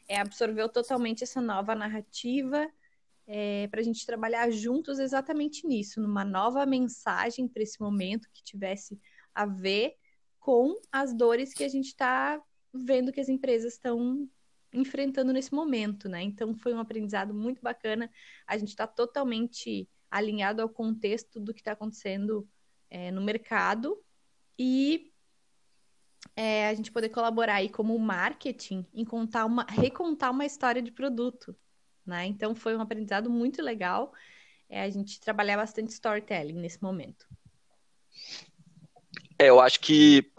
é, 0.09 0.19
absorveu 0.19 0.69
totalmente 0.69 1.25
essa 1.25 1.41
nova 1.41 1.75
narrativa 1.75 2.69
é, 3.27 3.67
para 3.69 3.81
a 3.81 3.83
gente 3.83 4.05
trabalhar 4.05 4.51
juntos 4.51 4.99
exatamente 4.99 5.67
nisso, 5.67 6.01
numa 6.01 6.25
nova 6.25 6.65
mensagem 6.67 7.49
para 7.49 7.63
esse 7.63 7.81
momento 7.81 8.29
que 8.33 8.43
tivesse 8.43 9.01
a 9.35 9.47
ver 9.47 9.97
com 10.39 10.79
as 10.93 11.15
dores 11.15 11.55
que 11.55 11.65
a 11.65 11.69
gente 11.69 11.87
está 11.87 12.41
vendo 12.73 13.13
que 13.13 13.21
as 13.21 13.29
empresas 13.29 13.75
estão 13.75 14.29
enfrentando 14.75 15.33
nesse 15.33 15.55
momento, 15.55 16.09
né? 16.09 16.23
Então 16.23 16.55
foi 16.55 16.75
um 16.75 16.81
aprendizado 16.81 17.33
muito 17.33 17.63
bacana. 17.63 18.11
A 18.47 18.59
gente 18.59 18.69
está 18.69 18.87
totalmente 18.87 19.89
alinhado 20.11 20.61
ao 20.61 20.69
contexto 20.69 21.41
do 21.41 21.55
que 21.55 21.61
está 21.61 21.73
acontecendo 21.73 22.47
é, 22.91 23.11
no 23.11 23.23
mercado 23.23 23.99
e 24.59 25.13
é, 26.37 26.69
a 26.69 26.75
gente 26.75 26.91
poder 26.91 27.09
colaborar 27.09 27.57
aí 27.57 27.69
como 27.69 27.99
marketing 27.99 28.87
em 28.93 29.05
contar 29.05 29.45
uma, 29.45 29.65
recontar 29.69 30.31
uma 30.31 30.45
história 30.45 30.83
de 30.83 30.91
produto, 30.91 31.57
né? 32.05 32.27
Então 32.27 32.55
foi 32.55 32.77
um 32.77 32.81
aprendizado 32.81 33.31
muito 33.31 33.63
legal. 33.63 34.13
É, 34.69 34.83
a 34.83 34.91
gente 34.91 35.21
trabalhar 35.21 35.57
bastante 35.57 35.91
storytelling 35.91 36.55
nesse 36.55 36.83
momento. 36.83 37.27
É, 39.39 39.49
eu 39.51 39.61
acho 39.61 39.81
que 39.81 40.33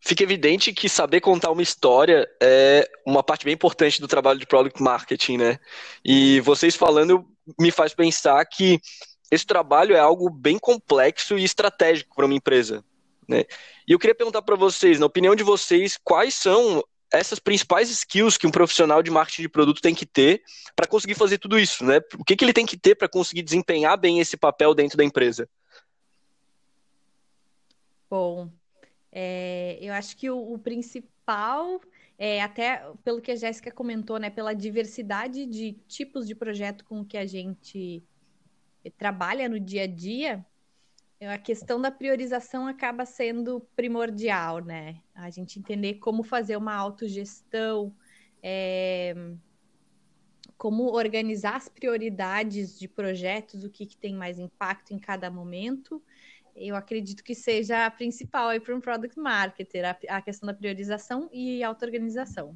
fica 0.00 0.22
evidente 0.22 0.72
que 0.72 0.88
saber 0.88 1.20
contar 1.20 1.50
uma 1.50 1.62
história 1.62 2.28
é 2.40 2.88
uma 3.06 3.22
parte 3.22 3.44
bem 3.44 3.54
importante 3.54 4.00
do 4.00 4.08
trabalho 4.08 4.40
de 4.40 4.46
product 4.46 4.82
marketing, 4.82 5.36
né? 5.36 5.60
E 6.04 6.40
vocês 6.40 6.74
falando 6.74 7.26
me 7.58 7.70
faz 7.70 7.94
pensar 7.94 8.44
que 8.46 8.80
esse 9.30 9.46
trabalho 9.46 9.94
é 9.94 10.00
algo 10.00 10.28
bem 10.28 10.58
complexo 10.58 11.38
e 11.38 11.44
estratégico 11.44 12.16
para 12.16 12.24
uma 12.24 12.34
empresa. 12.34 12.84
Né? 13.28 13.44
E 13.86 13.92
eu 13.92 13.98
queria 13.98 14.14
perguntar 14.14 14.42
para 14.42 14.56
vocês, 14.56 14.98
na 14.98 15.06
opinião 15.06 15.36
de 15.36 15.44
vocês, 15.44 15.96
quais 16.02 16.34
são 16.34 16.82
essas 17.12 17.38
principais 17.38 17.90
skills 17.90 18.36
que 18.36 18.46
um 18.46 18.50
profissional 18.50 19.02
de 19.02 19.10
marketing 19.10 19.42
de 19.42 19.48
produto 19.48 19.80
tem 19.80 19.94
que 19.94 20.06
ter 20.06 20.42
para 20.74 20.86
conseguir 20.86 21.14
fazer 21.14 21.38
tudo 21.38 21.58
isso, 21.58 21.84
né? 21.84 22.00
O 22.18 22.24
que, 22.24 22.36
que 22.36 22.44
ele 22.44 22.52
tem 22.52 22.66
que 22.66 22.76
ter 22.76 22.94
para 22.94 23.08
conseguir 23.08 23.42
desempenhar 23.42 23.96
bem 23.96 24.20
esse 24.20 24.36
papel 24.36 24.74
dentro 24.74 24.96
da 24.96 25.04
empresa? 25.04 25.48
Bom, 28.08 28.50
é, 29.12 29.78
eu 29.80 29.92
acho 29.92 30.16
que 30.16 30.30
o, 30.30 30.54
o 30.54 30.58
principal 30.58 31.80
é, 32.18 32.42
até 32.42 32.84
pelo 33.02 33.20
que 33.20 33.30
a 33.30 33.36
Jéssica 33.36 33.70
comentou, 33.72 34.18
né, 34.18 34.28
pela 34.28 34.52
diversidade 34.52 35.46
de 35.46 35.72
tipos 35.88 36.26
de 36.26 36.34
projeto 36.34 36.84
com 36.84 37.02
que 37.02 37.16
a 37.16 37.24
gente 37.24 38.04
trabalha 38.98 39.48
no 39.48 39.58
dia 39.58 39.84
a 39.84 39.86
dia, 39.86 40.44
a 41.20 41.38
questão 41.38 41.80
da 41.80 41.90
priorização 41.90 42.66
acaba 42.66 43.04
sendo 43.04 43.60
primordial, 43.76 44.58
né? 44.58 45.00
A 45.14 45.28
gente 45.28 45.58
entender 45.58 45.94
como 45.94 46.22
fazer 46.22 46.56
uma 46.56 46.74
autogestão, 46.74 47.94
é, 48.42 49.14
como 50.56 50.84
organizar 50.84 51.56
as 51.56 51.68
prioridades 51.68 52.78
de 52.78 52.88
projetos, 52.88 53.64
o 53.64 53.70
que, 53.70 53.84
que 53.84 53.96
tem 53.96 54.14
mais 54.14 54.38
impacto 54.38 54.92
em 54.92 54.98
cada 54.98 55.30
momento. 55.30 56.02
Eu 56.54 56.76
acredito 56.76 57.22
que 57.22 57.34
seja 57.34 57.86
a 57.86 57.90
principal 57.90 58.48
para 58.60 58.74
um 58.74 58.80
product 58.80 59.18
marketer, 59.18 59.84
a, 59.84 60.16
a 60.16 60.22
questão 60.22 60.46
da 60.46 60.54
priorização 60.54 61.28
e 61.32 61.62
auto-organização. 61.62 62.54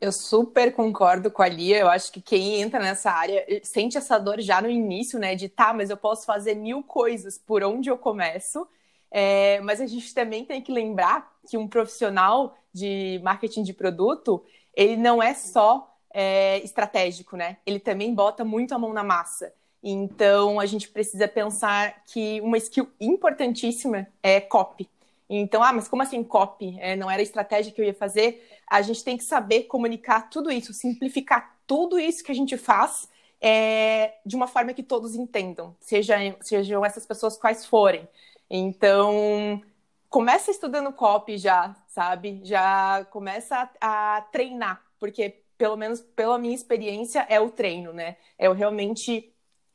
Eu 0.00 0.12
super 0.12 0.72
concordo 0.72 1.30
com 1.30 1.42
a 1.42 1.48
Lia. 1.48 1.78
Eu 1.78 1.88
acho 1.88 2.10
que 2.10 2.22
quem 2.22 2.60
entra 2.60 2.80
nessa 2.80 3.10
área 3.10 3.44
eh, 3.46 3.60
sente 3.62 3.98
essa 3.98 4.18
dor 4.18 4.40
já 4.40 4.62
no 4.62 4.70
início, 4.70 5.18
né? 5.18 5.34
De 5.34 5.48
tá, 5.48 5.74
mas 5.74 5.90
eu 5.90 5.96
posso 5.96 6.24
fazer 6.24 6.54
mil 6.54 6.82
coisas 6.82 7.36
por 7.36 7.62
onde 7.62 7.90
eu 7.90 7.98
começo. 7.98 8.66
É, 9.10 9.60
mas 9.60 9.80
a 9.80 9.86
gente 9.86 10.14
também 10.14 10.44
tem 10.44 10.62
que 10.62 10.72
lembrar 10.72 11.30
que 11.46 11.58
um 11.58 11.68
profissional 11.68 12.56
de 12.72 13.20
marketing 13.22 13.62
de 13.62 13.74
produto, 13.74 14.42
ele 14.74 14.96
não 14.96 15.22
é 15.22 15.34
só 15.34 15.94
é, 16.14 16.58
estratégico, 16.64 17.36
né? 17.36 17.58
Ele 17.66 17.80
também 17.80 18.14
bota 18.14 18.44
muito 18.44 18.74
a 18.74 18.78
mão 18.78 18.92
na 18.92 19.04
massa. 19.04 19.52
Então 19.82 20.60
a 20.60 20.66
gente 20.66 20.88
precisa 20.88 21.26
pensar 21.26 22.02
que 22.04 22.40
uma 22.40 22.58
skill 22.58 22.88
importantíssima 23.00 24.06
é 24.22 24.40
copy. 24.40 24.88
Então, 25.28 25.62
ah, 25.62 25.72
mas 25.72 25.86
como 25.86 26.02
assim 26.02 26.24
copy? 26.24 26.76
É, 26.80 26.96
não 26.96 27.08
era 27.10 27.20
a 27.20 27.22
estratégia 27.22 27.72
que 27.72 27.80
eu 27.80 27.84
ia 27.84 27.94
fazer? 27.94 28.44
A 28.68 28.82
gente 28.82 29.04
tem 29.04 29.16
que 29.16 29.22
saber 29.22 29.64
comunicar 29.64 30.28
tudo 30.28 30.50
isso, 30.50 30.72
simplificar 30.72 31.56
tudo 31.66 31.98
isso 32.00 32.24
que 32.24 32.32
a 32.32 32.34
gente 32.34 32.56
faz 32.56 33.08
é, 33.40 34.14
de 34.26 34.36
uma 34.36 34.48
forma 34.48 34.74
que 34.74 34.82
todos 34.82 35.14
entendam, 35.14 35.74
seja, 35.80 36.16
sejam 36.40 36.84
essas 36.84 37.06
pessoas 37.06 37.36
quais 37.36 37.64
forem. 37.64 38.08
Então, 38.50 39.62
começa 40.08 40.50
estudando 40.50 40.92
copy 40.92 41.38
já, 41.38 41.76
sabe? 41.86 42.40
Já 42.44 43.06
começa 43.10 43.70
a, 43.80 44.16
a 44.16 44.20
treinar, 44.22 44.82
porque 44.98 45.42
pelo 45.56 45.76
menos 45.76 46.00
pela 46.00 46.38
minha 46.38 46.54
experiência 46.54 47.24
é 47.28 47.38
o 47.38 47.50
treino, 47.50 47.92
né? 47.92 48.16
É 48.38 48.48
eu 48.48 48.52
realmente 48.52 49.32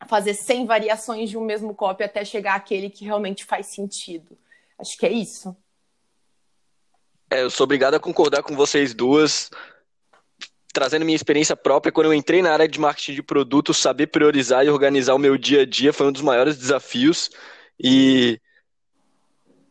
fazer 0.07 0.33
100 0.33 0.65
variações 0.65 1.29
de 1.29 1.37
um 1.37 1.43
mesmo 1.43 1.73
copy 1.73 2.03
até 2.03 2.23
chegar 2.25 2.55
àquele 2.55 2.89
que 2.89 3.05
realmente 3.05 3.45
faz 3.45 3.67
sentido. 3.67 4.37
Acho 4.77 4.97
que 4.97 5.05
é 5.05 5.11
isso. 5.11 5.55
É, 7.29 7.41
eu 7.41 7.49
sou 7.49 7.63
obrigado 7.63 7.95
a 7.95 7.99
concordar 7.99 8.43
com 8.43 8.55
vocês 8.55 8.93
duas. 8.93 9.49
Trazendo 10.73 11.05
minha 11.05 11.15
experiência 11.15 11.55
própria, 11.55 11.91
quando 11.91 12.07
eu 12.07 12.13
entrei 12.13 12.41
na 12.41 12.51
área 12.51 12.67
de 12.67 12.79
marketing 12.79 13.13
de 13.13 13.23
produto, 13.23 13.73
saber 13.73 14.07
priorizar 14.07 14.65
e 14.65 14.69
organizar 14.69 15.15
o 15.15 15.19
meu 15.19 15.37
dia 15.37 15.61
a 15.61 15.65
dia 15.65 15.93
foi 15.93 16.07
um 16.07 16.11
dos 16.11 16.21
maiores 16.21 16.57
desafios. 16.57 17.29
E 17.79 18.39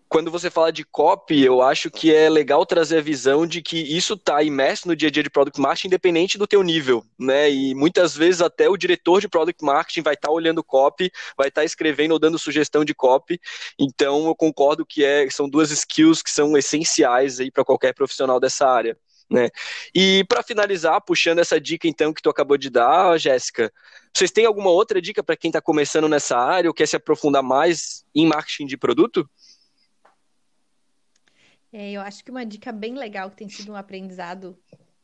quando 0.09 0.31
você 0.31 0.51
fala 0.51 0.73
de 0.73 0.85
copy, 0.85 1.43
eu 1.43 1.61
acho 1.61 1.91
que 1.91 2.15
é 2.15 2.29
legal 2.29 2.65
trazer 2.65 2.99
a 2.99 3.03
visão 3.03 3.47
de 3.47 3.61
que 3.61 3.79
isso 3.79 4.15
está 4.15 4.43
imerso 4.43 4.87
no 4.87 4.95
dia 4.95 5.09
a 5.09 5.11
dia 5.11 5.23
de 5.23 5.31
product 5.31 5.61
marketing, 5.61 5.89
independente 5.89 6.39
do 6.39 6.47
teu 6.47 6.63
nível, 6.63 7.05
né? 7.19 7.51
E 7.51 7.75
muitas 7.75 8.17
vezes 8.17 8.41
até 8.41 8.69
o 8.69 8.77
diretor 8.77 9.21
de 9.21 9.29
product 9.29 9.65
marketing 9.65 10.03
vai 10.03 10.15
estar 10.15 10.29
tá 10.29 10.35
olhando 10.35 10.63
copy, 10.63 11.11
vai 11.37 11.49
estar 11.49 11.63
tá 11.63 11.65
escrevendo 11.65 12.13
ou 12.13 12.19
dando 12.19 12.39
sugestão 12.39 12.85
de 12.85 12.95
copy. 12.95 13.41
Então 13.79 14.27
eu 14.27 14.37
concordo 14.37 14.87
que 14.87 15.05
é, 15.05 15.29
são 15.31 15.49
duas 15.49 15.71
skills 15.71 16.23
que 16.23 16.31
são 16.31 16.57
essenciais 16.57 17.41
aí 17.41 17.51
para 17.51 17.65
qualquer 17.65 17.95
profissional 17.95 18.39
dessa 18.39 18.69
área. 18.69 18.97
Né? 19.31 19.49
E 19.95 20.23
para 20.29 20.43
finalizar, 20.43 21.01
puxando 21.01 21.39
essa 21.39 21.61
dica 21.61 21.89
então 21.89 22.13
que 22.13 22.23
tu 22.23 22.29
acabou 22.29 22.57
de 22.57 22.69
dar, 22.71 23.19
Jéssica, 23.19 23.73
vocês 24.15 24.31
têm 24.31 24.47
alguma 24.47 24.71
outra 24.71 25.01
dica 25.01 25.25
para 25.25 25.37
quem 25.37 25.49
está 25.49 25.61
começando 25.61 26.09
nessa 26.09 26.39
área 26.39 26.71
ou 26.71 26.75
quer 26.75 26.87
se 26.87 26.95
aprofundar 26.95 27.43
mais 27.43 28.05
em 28.15 28.27
marketing 28.27 28.67
de 28.67 28.77
produto? 28.77 29.29
É, 31.77 31.91
eu 31.91 32.01
acho 32.03 32.25
que 32.25 32.31
uma 32.31 32.47
dica 32.47 32.71
bem 32.71 32.95
legal 32.95 33.29
que 33.29 33.37
tem 33.37 33.49
sido 33.49 33.73
um 33.73 33.75
aprendizado 33.75 34.57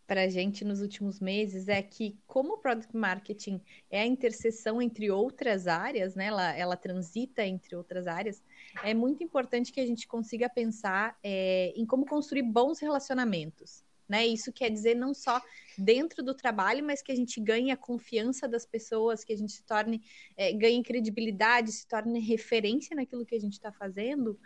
para 0.06 0.22
a 0.22 0.28
gente 0.28 0.64
nos 0.64 0.80
últimos 0.80 1.18
meses 1.18 1.66
é 1.66 1.82
que, 1.82 2.16
como 2.28 2.54
o 2.54 2.58
Product 2.58 2.96
Marketing 2.96 3.60
é 3.90 4.02
a 4.02 4.06
interseção 4.06 4.80
entre 4.80 5.10
outras 5.10 5.66
áreas, 5.66 6.14
né, 6.14 6.26
ela, 6.26 6.56
ela 6.56 6.76
transita 6.76 7.44
entre 7.44 7.74
outras 7.74 8.06
áreas, 8.06 8.40
é 8.84 8.94
muito 8.94 9.24
importante 9.24 9.72
que 9.72 9.80
a 9.80 9.86
gente 9.86 10.06
consiga 10.06 10.48
pensar 10.48 11.18
é, 11.24 11.72
em 11.74 11.84
como 11.84 12.06
construir 12.06 12.42
bons 12.42 12.78
relacionamentos. 12.78 13.82
né? 14.08 14.24
Isso 14.24 14.52
quer 14.52 14.70
dizer 14.70 14.94
não 14.94 15.12
só 15.12 15.42
dentro 15.76 16.22
do 16.22 16.34
trabalho, 16.34 16.84
mas 16.84 17.02
que 17.02 17.10
a 17.10 17.16
gente 17.16 17.40
ganhe 17.40 17.72
a 17.72 17.76
confiança 17.76 18.46
das 18.46 18.64
pessoas, 18.64 19.24
que 19.24 19.32
a 19.32 19.36
gente 19.36 19.50
se 19.50 19.64
torne, 19.64 20.02
é, 20.36 20.52
ganhe 20.52 20.84
credibilidade, 20.84 21.72
se 21.72 21.84
torne 21.84 22.20
referência 22.20 22.94
naquilo 22.94 23.26
que 23.26 23.34
a 23.34 23.40
gente 23.40 23.54
está 23.54 23.72
fazendo 23.72 24.38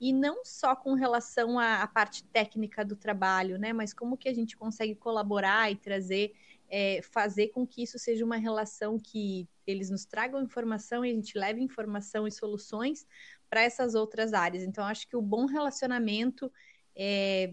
e 0.00 0.12
não 0.12 0.44
só 0.44 0.76
com 0.76 0.94
relação 0.94 1.58
à, 1.58 1.82
à, 1.82 1.86
parte 1.86 2.22
técnica 2.24 2.84
do 2.84 2.94
trabalho, 2.94 3.58
né? 3.58 3.72
Mas 3.72 3.92
como 3.92 4.16
que 4.16 4.28
a 4.28 4.34
gente 4.34 4.56
consegue 4.56 4.94
colaborar 4.94 5.70
e 5.70 5.76
trazer, 5.76 6.34
é, 6.68 7.00
fazer 7.02 7.48
com 7.48 7.66
que 7.66 7.82
isso 7.82 7.98
seja 7.98 8.24
uma 8.24 8.36
relação 8.36 8.98
que 8.98 9.48
eles 9.66 9.90
nos 9.90 10.04
tragam 10.04 10.42
informação 10.42 11.04
e 11.04 11.10
a 11.10 11.14
gente 11.14 11.36
leve 11.36 11.60
informação 11.60 12.26
e 12.26 12.32
soluções 12.32 13.06
para 13.50 13.62
essas 13.62 13.94
outras 13.94 14.32
áreas. 14.32 14.62
Então, 14.62 14.84
acho 14.84 15.08
que 15.08 15.16
o 15.16 15.22
bom 15.22 15.46
relacionamento 15.46 16.50
é, 16.94 17.52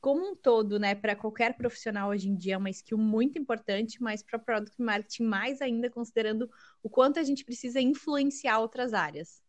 como 0.00 0.32
um 0.32 0.36
todo, 0.36 0.78
né, 0.78 0.94
para 0.94 1.16
qualquer 1.16 1.56
profissional 1.56 2.10
hoje 2.10 2.28
em 2.28 2.36
dia 2.36 2.54
é 2.54 2.58
uma 2.58 2.70
skill 2.70 2.98
muito 2.98 3.38
importante, 3.38 4.00
mas 4.02 4.22
para 4.22 4.38
product 4.38 4.80
marketing 4.80 5.24
mais 5.24 5.60
ainda, 5.60 5.90
considerando 5.90 6.50
o 6.82 6.88
quanto 6.88 7.18
a 7.18 7.22
gente 7.22 7.44
precisa 7.44 7.80
influenciar 7.80 8.60
outras 8.60 8.94
áreas. 8.94 9.42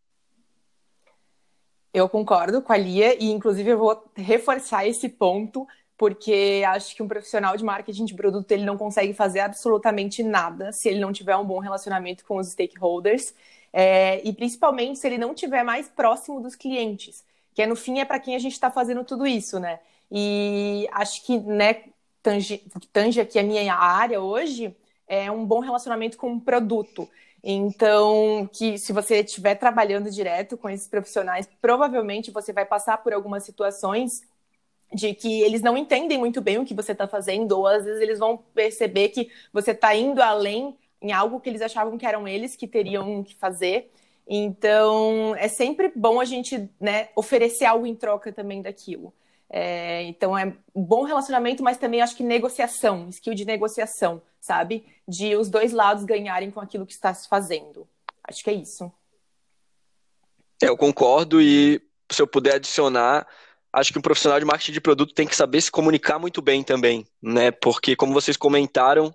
Eu 1.93 2.07
concordo 2.07 2.61
com 2.61 2.71
a 2.71 2.77
Lia 2.77 3.15
e, 3.21 3.31
inclusive, 3.31 3.71
eu 3.71 3.77
vou 3.77 4.03
reforçar 4.15 4.87
esse 4.87 5.09
ponto, 5.09 5.67
porque 5.97 6.63
acho 6.67 6.95
que 6.95 7.01
um 7.03 7.07
profissional 7.07 7.57
de 7.57 7.63
marketing 7.63 8.05
de 8.05 8.13
produto 8.13 8.51
ele 8.51 8.63
não 8.63 8.77
consegue 8.77 9.13
fazer 9.13 9.39
absolutamente 9.39 10.23
nada 10.23 10.71
se 10.71 10.87
ele 10.89 10.99
não 10.99 11.11
tiver 11.11 11.35
um 11.35 11.45
bom 11.45 11.59
relacionamento 11.59 12.23
com 12.25 12.37
os 12.37 12.49
stakeholders 12.49 13.33
é, 13.71 14.21
e, 14.27 14.33
principalmente, 14.33 14.99
se 14.99 15.07
ele 15.07 15.17
não 15.17 15.33
tiver 15.33 15.63
mais 15.63 15.87
próximo 15.87 16.41
dos 16.41 16.55
clientes, 16.55 17.23
que 17.53 17.61
é, 17.61 17.67
no 17.67 17.75
fim 17.75 17.99
é 17.99 18.05
para 18.05 18.19
quem 18.19 18.35
a 18.35 18.39
gente 18.39 18.53
está 18.53 18.71
fazendo 18.71 19.03
tudo 19.03 19.27
isso, 19.27 19.59
né? 19.59 19.79
E 20.11 20.87
acho 20.91 21.23
que, 21.25 21.37
né, 21.39 21.83
tange, 22.21 22.63
tange 22.91 23.21
aqui 23.21 23.37
a 23.37 23.43
minha 23.43 23.75
área 23.75 24.19
hoje, 24.21 24.75
é 25.07 25.29
um 25.31 25.45
bom 25.45 25.59
relacionamento 25.59 26.17
com 26.17 26.33
o 26.33 26.41
produto. 26.41 27.09
Então, 27.43 28.49
que 28.51 28.77
se 28.77 28.91
você 28.91 29.21
estiver 29.21 29.55
trabalhando 29.55 30.09
direto 30.11 30.57
com 30.57 30.69
esses 30.69 30.87
profissionais, 30.87 31.47
provavelmente 31.61 32.31
você 32.31 32.51
vai 32.51 32.65
passar 32.65 32.97
por 32.97 33.13
algumas 33.13 33.43
situações 33.43 34.21
de 34.93 35.13
que 35.13 35.41
eles 35.41 35.61
não 35.61 35.77
entendem 35.77 36.17
muito 36.17 36.41
bem 36.41 36.57
o 36.57 36.65
que 36.65 36.73
você 36.73 36.91
está 36.93 37.07
fazendo, 37.07 37.53
ou 37.53 37.67
às 37.67 37.85
vezes 37.85 38.01
eles 38.01 38.19
vão 38.19 38.37
perceber 38.37 39.09
que 39.09 39.29
você 39.53 39.71
está 39.71 39.95
indo 39.95 40.21
além 40.21 40.75
em 41.01 41.11
algo 41.11 41.39
que 41.39 41.49
eles 41.49 41.61
achavam 41.61 41.97
que 41.97 42.05
eram 42.05 42.27
eles 42.27 42.55
que 42.55 42.67
teriam 42.67 43.23
que 43.23 43.35
fazer. 43.35 43.91
Então, 44.27 45.35
é 45.37 45.47
sempre 45.47 45.91
bom 45.95 46.19
a 46.19 46.25
gente 46.25 46.69
né, 46.79 47.09
oferecer 47.15 47.65
algo 47.65 47.85
em 47.85 47.95
troca 47.95 48.31
também 48.31 48.61
daquilo. 48.61 49.13
É, 49.49 50.03
então 50.03 50.37
é 50.37 50.53
bom 50.75 51.03
relacionamento, 51.03 51.63
mas 51.63 51.77
também 51.77 52.01
acho 52.01 52.15
que 52.15 52.23
negociação, 52.23 53.09
skill 53.09 53.33
de 53.33 53.45
negociação, 53.45 54.21
sabe? 54.39 54.85
De 55.07 55.35
os 55.35 55.49
dois 55.49 55.71
lados 55.71 56.03
ganharem 56.03 56.51
com 56.51 56.59
aquilo 56.59 56.85
que 56.85 56.93
está 56.93 57.13
se 57.13 57.27
fazendo. 57.27 57.87
Acho 58.27 58.43
que 58.43 58.49
é 58.49 58.53
isso. 58.53 58.91
É, 60.61 60.67
eu 60.67 60.77
concordo 60.77 61.41
e 61.41 61.81
se 62.11 62.21
eu 62.21 62.27
puder 62.27 62.55
adicionar, 62.55 63.27
acho 63.71 63.91
que 63.91 63.99
um 63.99 64.01
profissional 64.01 64.39
de 64.39 64.45
marketing 64.45 64.73
de 64.73 64.81
produto 64.81 65.13
tem 65.13 65.27
que 65.27 65.35
saber 65.35 65.61
se 65.61 65.71
comunicar 65.71 66.19
muito 66.19 66.41
bem 66.41 66.63
também, 66.63 67.05
né? 67.21 67.51
Porque 67.51 67.95
como 67.95 68.13
vocês 68.13 68.35
comentaram, 68.35 69.13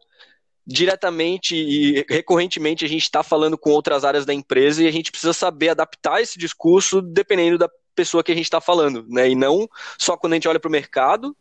diretamente 0.67 1.55
e 1.55 2.07
recorrentemente 2.09 2.85
a 2.85 2.89
gente 2.89 3.03
está 3.03 3.23
falando 3.23 3.59
com 3.59 3.71
outras 3.71 4.05
áreas 4.05 4.25
da 4.25 4.33
empresa 4.33 4.83
e 4.83 4.87
a 4.87 4.93
gente 4.93 5.11
precisa 5.11 5.33
saber 5.33 5.69
adaptar 5.69 6.23
esse 6.23 6.39
discurso 6.39 7.03
dependendo 7.03 7.59
da 7.59 7.69
pessoa 7.95 8.25
que 8.25 8.33
a 8.33 8.35
gente 8.35 8.47
está 8.47 8.61
falando, 8.61 9.05
né? 9.09 9.29
E 9.29 9.35
não 9.35 9.69
só 9.99 10.17
quando 10.17 10.33
a 10.33 10.37
gente 10.37 10.49
olha 10.49 10.59
para 10.59 10.69
o 10.69 10.73
mercado, 10.73 11.37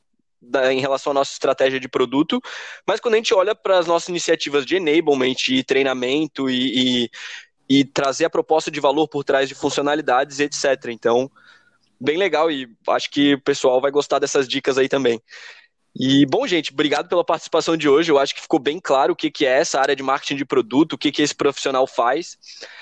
da, 0.50 0.74
em 0.74 0.80
relação 0.80 1.12
à 1.12 1.14
nossa 1.14 1.34
estratégia 1.34 1.80
de 1.80 1.88
produto, 1.88 2.42
mas 2.88 3.00
quando 3.00 3.16
a 3.16 3.18
gente 3.18 3.34
olha 3.34 3.56
para 3.56 3.80
as 3.80 3.88
nossas 3.88 4.10
iniciativas 4.10 4.66
de 4.66 4.76
enablement 4.76 5.36
e 5.50 5.64
treinamento 5.64 6.50
e, 6.50 7.06
e, 7.06 7.10
e, 7.70 7.86
trazer 7.86 8.26
a 8.26 8.30
proposta 8.30 8.70
de 8.70 8.80
valor 8.80 9.08
por 9.08 9.24
trás 9.24 9.50
de 9.50 9.56
funcionalidades, 9.56 10.40
etc. 10.40 10.90
Então, 10.90 11.30
bem 12.00 12.18
legal 12.18 12.52
e 12.52 12.68
acho 12.90 13.10
que 13.10 13.36
o 13.36 13.42
pessoal 13.42 13.80
vai 13.80 13.92
gostar 13.92 14.20
dessas 14.20 14.48
dicas 14.48 14.78
aí 14.78 14.90
também. 14.90 15.22
E, 15.96 16.26
bom, 16.26 16.48
gente, 16.48 16.74
obrigado 16.74 17.08
pela 17.08 17.24
participação 17.24 17.78
de 17.78 17.88
hoje. 17.88 18.12
Eu 18.12 18.18
acho 18.18 18.34
que 18.34 18.42
ficou 18.42 18.60
bem 18.60 18.80
claro 18.80 19.14
o 19.14 19.16
que, 19.16 19.30
que 19.30 19.46
é 19.46 19.60
essa 19.60 19.80
área 19.80 19.96
de 19.96 20.02
marketing 20.02 20.38
de 20.38 20.46
produto, 20.46 20.94
o 20.94 20.98
que, 20.98 21.12
que 21.12 21.22
esse 21.22 21.36
profissional 21.36 21.86
faz. 21.86 22.36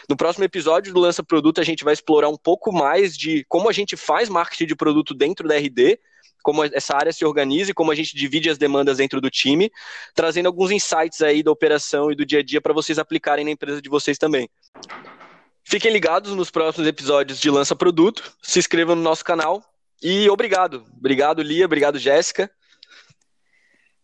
No 0.08 0.16
próximo 0.16 0.46
episódio 0.46 0.94
do 0.94 1.00
Lança 1.02 1.22
Produto, 1.22 1.60
a 1.60 1.64
gente 1.64 1.84
vai 1.84 1.94
explorar 1.94 2.30
um 2.30 2.38
pouco 2.38 2.72
mais 2.72 3.18
de 3.18 3.46
como 3.50 3.70
a 3.70 3.74
gente 3.74 3.98
faz 3.98 4.30
marketing 4.30 4.66
de 4.66 4.76
produto 4.78 5.14
dentro 5.14 5.46
da 5.46 5.58
RD, 5.58 6.00
como 6.42 6.64
essa 6.64 6.96
área 6.96 7.14
se 7.14 7.26
organiza 7.26 7.72
e 7.72 7.74
como 7.74 7.92
a 7.92 7.96
gente 7.96 8.16
divide 8.16 8.50
as 8.50 8.58
demandas 8.58 8.98
dentro 8.98 9.22
do 9.22 9.30
time, 9.30 9.72
trazendo 10.14 10.48
alguns 10.48 10.72
insights 10.72 11.22
aí 11.22 11.44
da 11.44 11.52
operação 11.52 12.12
e 12.12 12.16
do 12.16 12.26
dia 12.26 12.40
a 12.40 12.44
dia 12.44 12.62
para 12.62 12.74
vocês 12.74 13.00
aplicarem 13.00 13.46
na 13.46 13.52
empresa 13.52 13.82
de 13.82 13.90
vocês 13.90 14.18
também. 14.18 14.50
Fiquem 15.64 15.92
ligados 15.92 16.36
nos 16.36 16.50
próximos 16.50 16.88
episódios 16.88 17.40
de 17.40 17.50
Lança 17.50 17.76
Produto, 17.76 18.34
se 18.42 18.60
inscrevam 18.60 18.96
no 18.96 19.02
nosso 19.02 19.24
canal 19.24 19.64
e 20.02 20.30
obrigado. 20.30 20.84
Obrigado, 20.98 21.42
Lia, 21.42 21.66
obrigado, 21.66 22.00
Jéssica. 22.00 22.52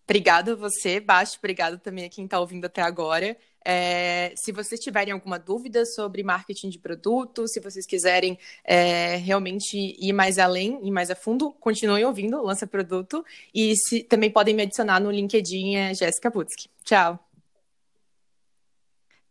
Obrigada 0.10 0.54
a 0.54 0.56
você, 0.56 1.02
Baixo. 1.02 1.36
Obrigado 1.38 1.78
também 1.80 2.06
a 2.06 2.10
quem 2.10 2.24
está 2.24 2.40
ouvindo 2.40 2.64
até 2.64 2.82
agora. 2.82 3.36
É, 3.66 4.34
se 4.38 4.54
vocês 4.54 4.80
tiverem 4.80 5.12
alguma 5.12 5.38
dúvida 5.38 5.86
sobre 5.86 6.24
marketing 6.24 6.70
de 6.70 6.80
produto, 6.80 7.46
se 7.46 7.60
vocês 7.60 7.86
quiserem 7.86 8.40
é, 8.64 9.18
realmente 9.18 9.76
ir 9.76 10.14
mais 10.14 10.38
além, 10.40 10.80
ir 10.82 10.92
mais 10.92 11.12
a 11.12 11.16
fundo, 11.16 11.52
continuem 11.60 12.06
ouvindo, 12.06 12.42
lança 12.42 12.66
produto. 12.66 13.26
E 13.54 13.76
se, 13.76 14.02
também 14.02 14.32
podem 14.32 14.56
me 14.56 14.64
adicionar 14.64 15.02
no 15.02 15.12
LinkedIn, 15.12 15.76
é 15.76 15.94
Jéssica 15.94 16.32
Putsky. 16.32 16.70
Tchau. 16.86 17.27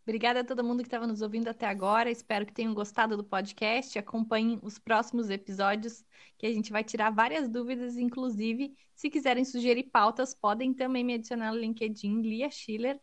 Obrigada 0.07 0.39
a 0.39 0.45
todo 0.45 0.63
mundo 0.63 0.85
que 0.85 0.87
estava 0.87 1.05
nos 1.05 1.21
ouvindo 1.21 1.49
até 1.49 1.67
agora. 1.67 2.09
Espero 2.09 2.47
que 2.47 2.53
tenham 2.53 2.73
gostado 2.73 3.17
do 3.17 3.25
podcast. 3.25 3.99
Acompanhem 3.99 4.61
os 4.63 4.79
próximos 4.79 5.29
episódios, 5.31 6.05
que 6.39 6.47
a 6.47 6.53
gente 6.53 6.71
vai 6.71 6.85
tirar 6.85 7.11
várias 7.11 7.49
dúvidas. 7.49 7.97
Inclusive, 7.97 8.73
se 8.95 9.11
quiserem 9.11 9.45
sugerir 9.45 9.91
pautas, 9.91 10.33
podem 10.33 10.73
também 10.73 11.03
me 11.03 11.15
adicionar 11.15 11.51
no 11.51 11.59
LinkedIn, 11.59 12.23
Lia 12.23 12.49
Schiller. 12.49 13.01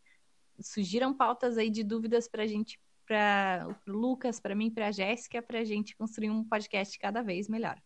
Sugiram 0.61 1.13
pautas 1.13 1.57
aí 1.57 1.69
de 1.69 1.83
dúvidas 1.83 2.29
para 2.29 2.43
a 2.43 2.47
gente, 2.47 2.79
para 3.05 3.67
o 3.85 3.91
Lucas, 3.91 4.39
para 4.39 4.55
mim, 4.55 4.71
para 4.71 4.87
a 4.87 4.91
Jéssica, 4.91 5.41
para 5.41 5.59
a 5.59 5.65
gente 5.65 5.97
construir 5.97 6.29
um 6.29 6.45
podcast 6.45 6.97
cada 6.97 7.21
vez 7.21 7.49
melhor. 7.49 7.77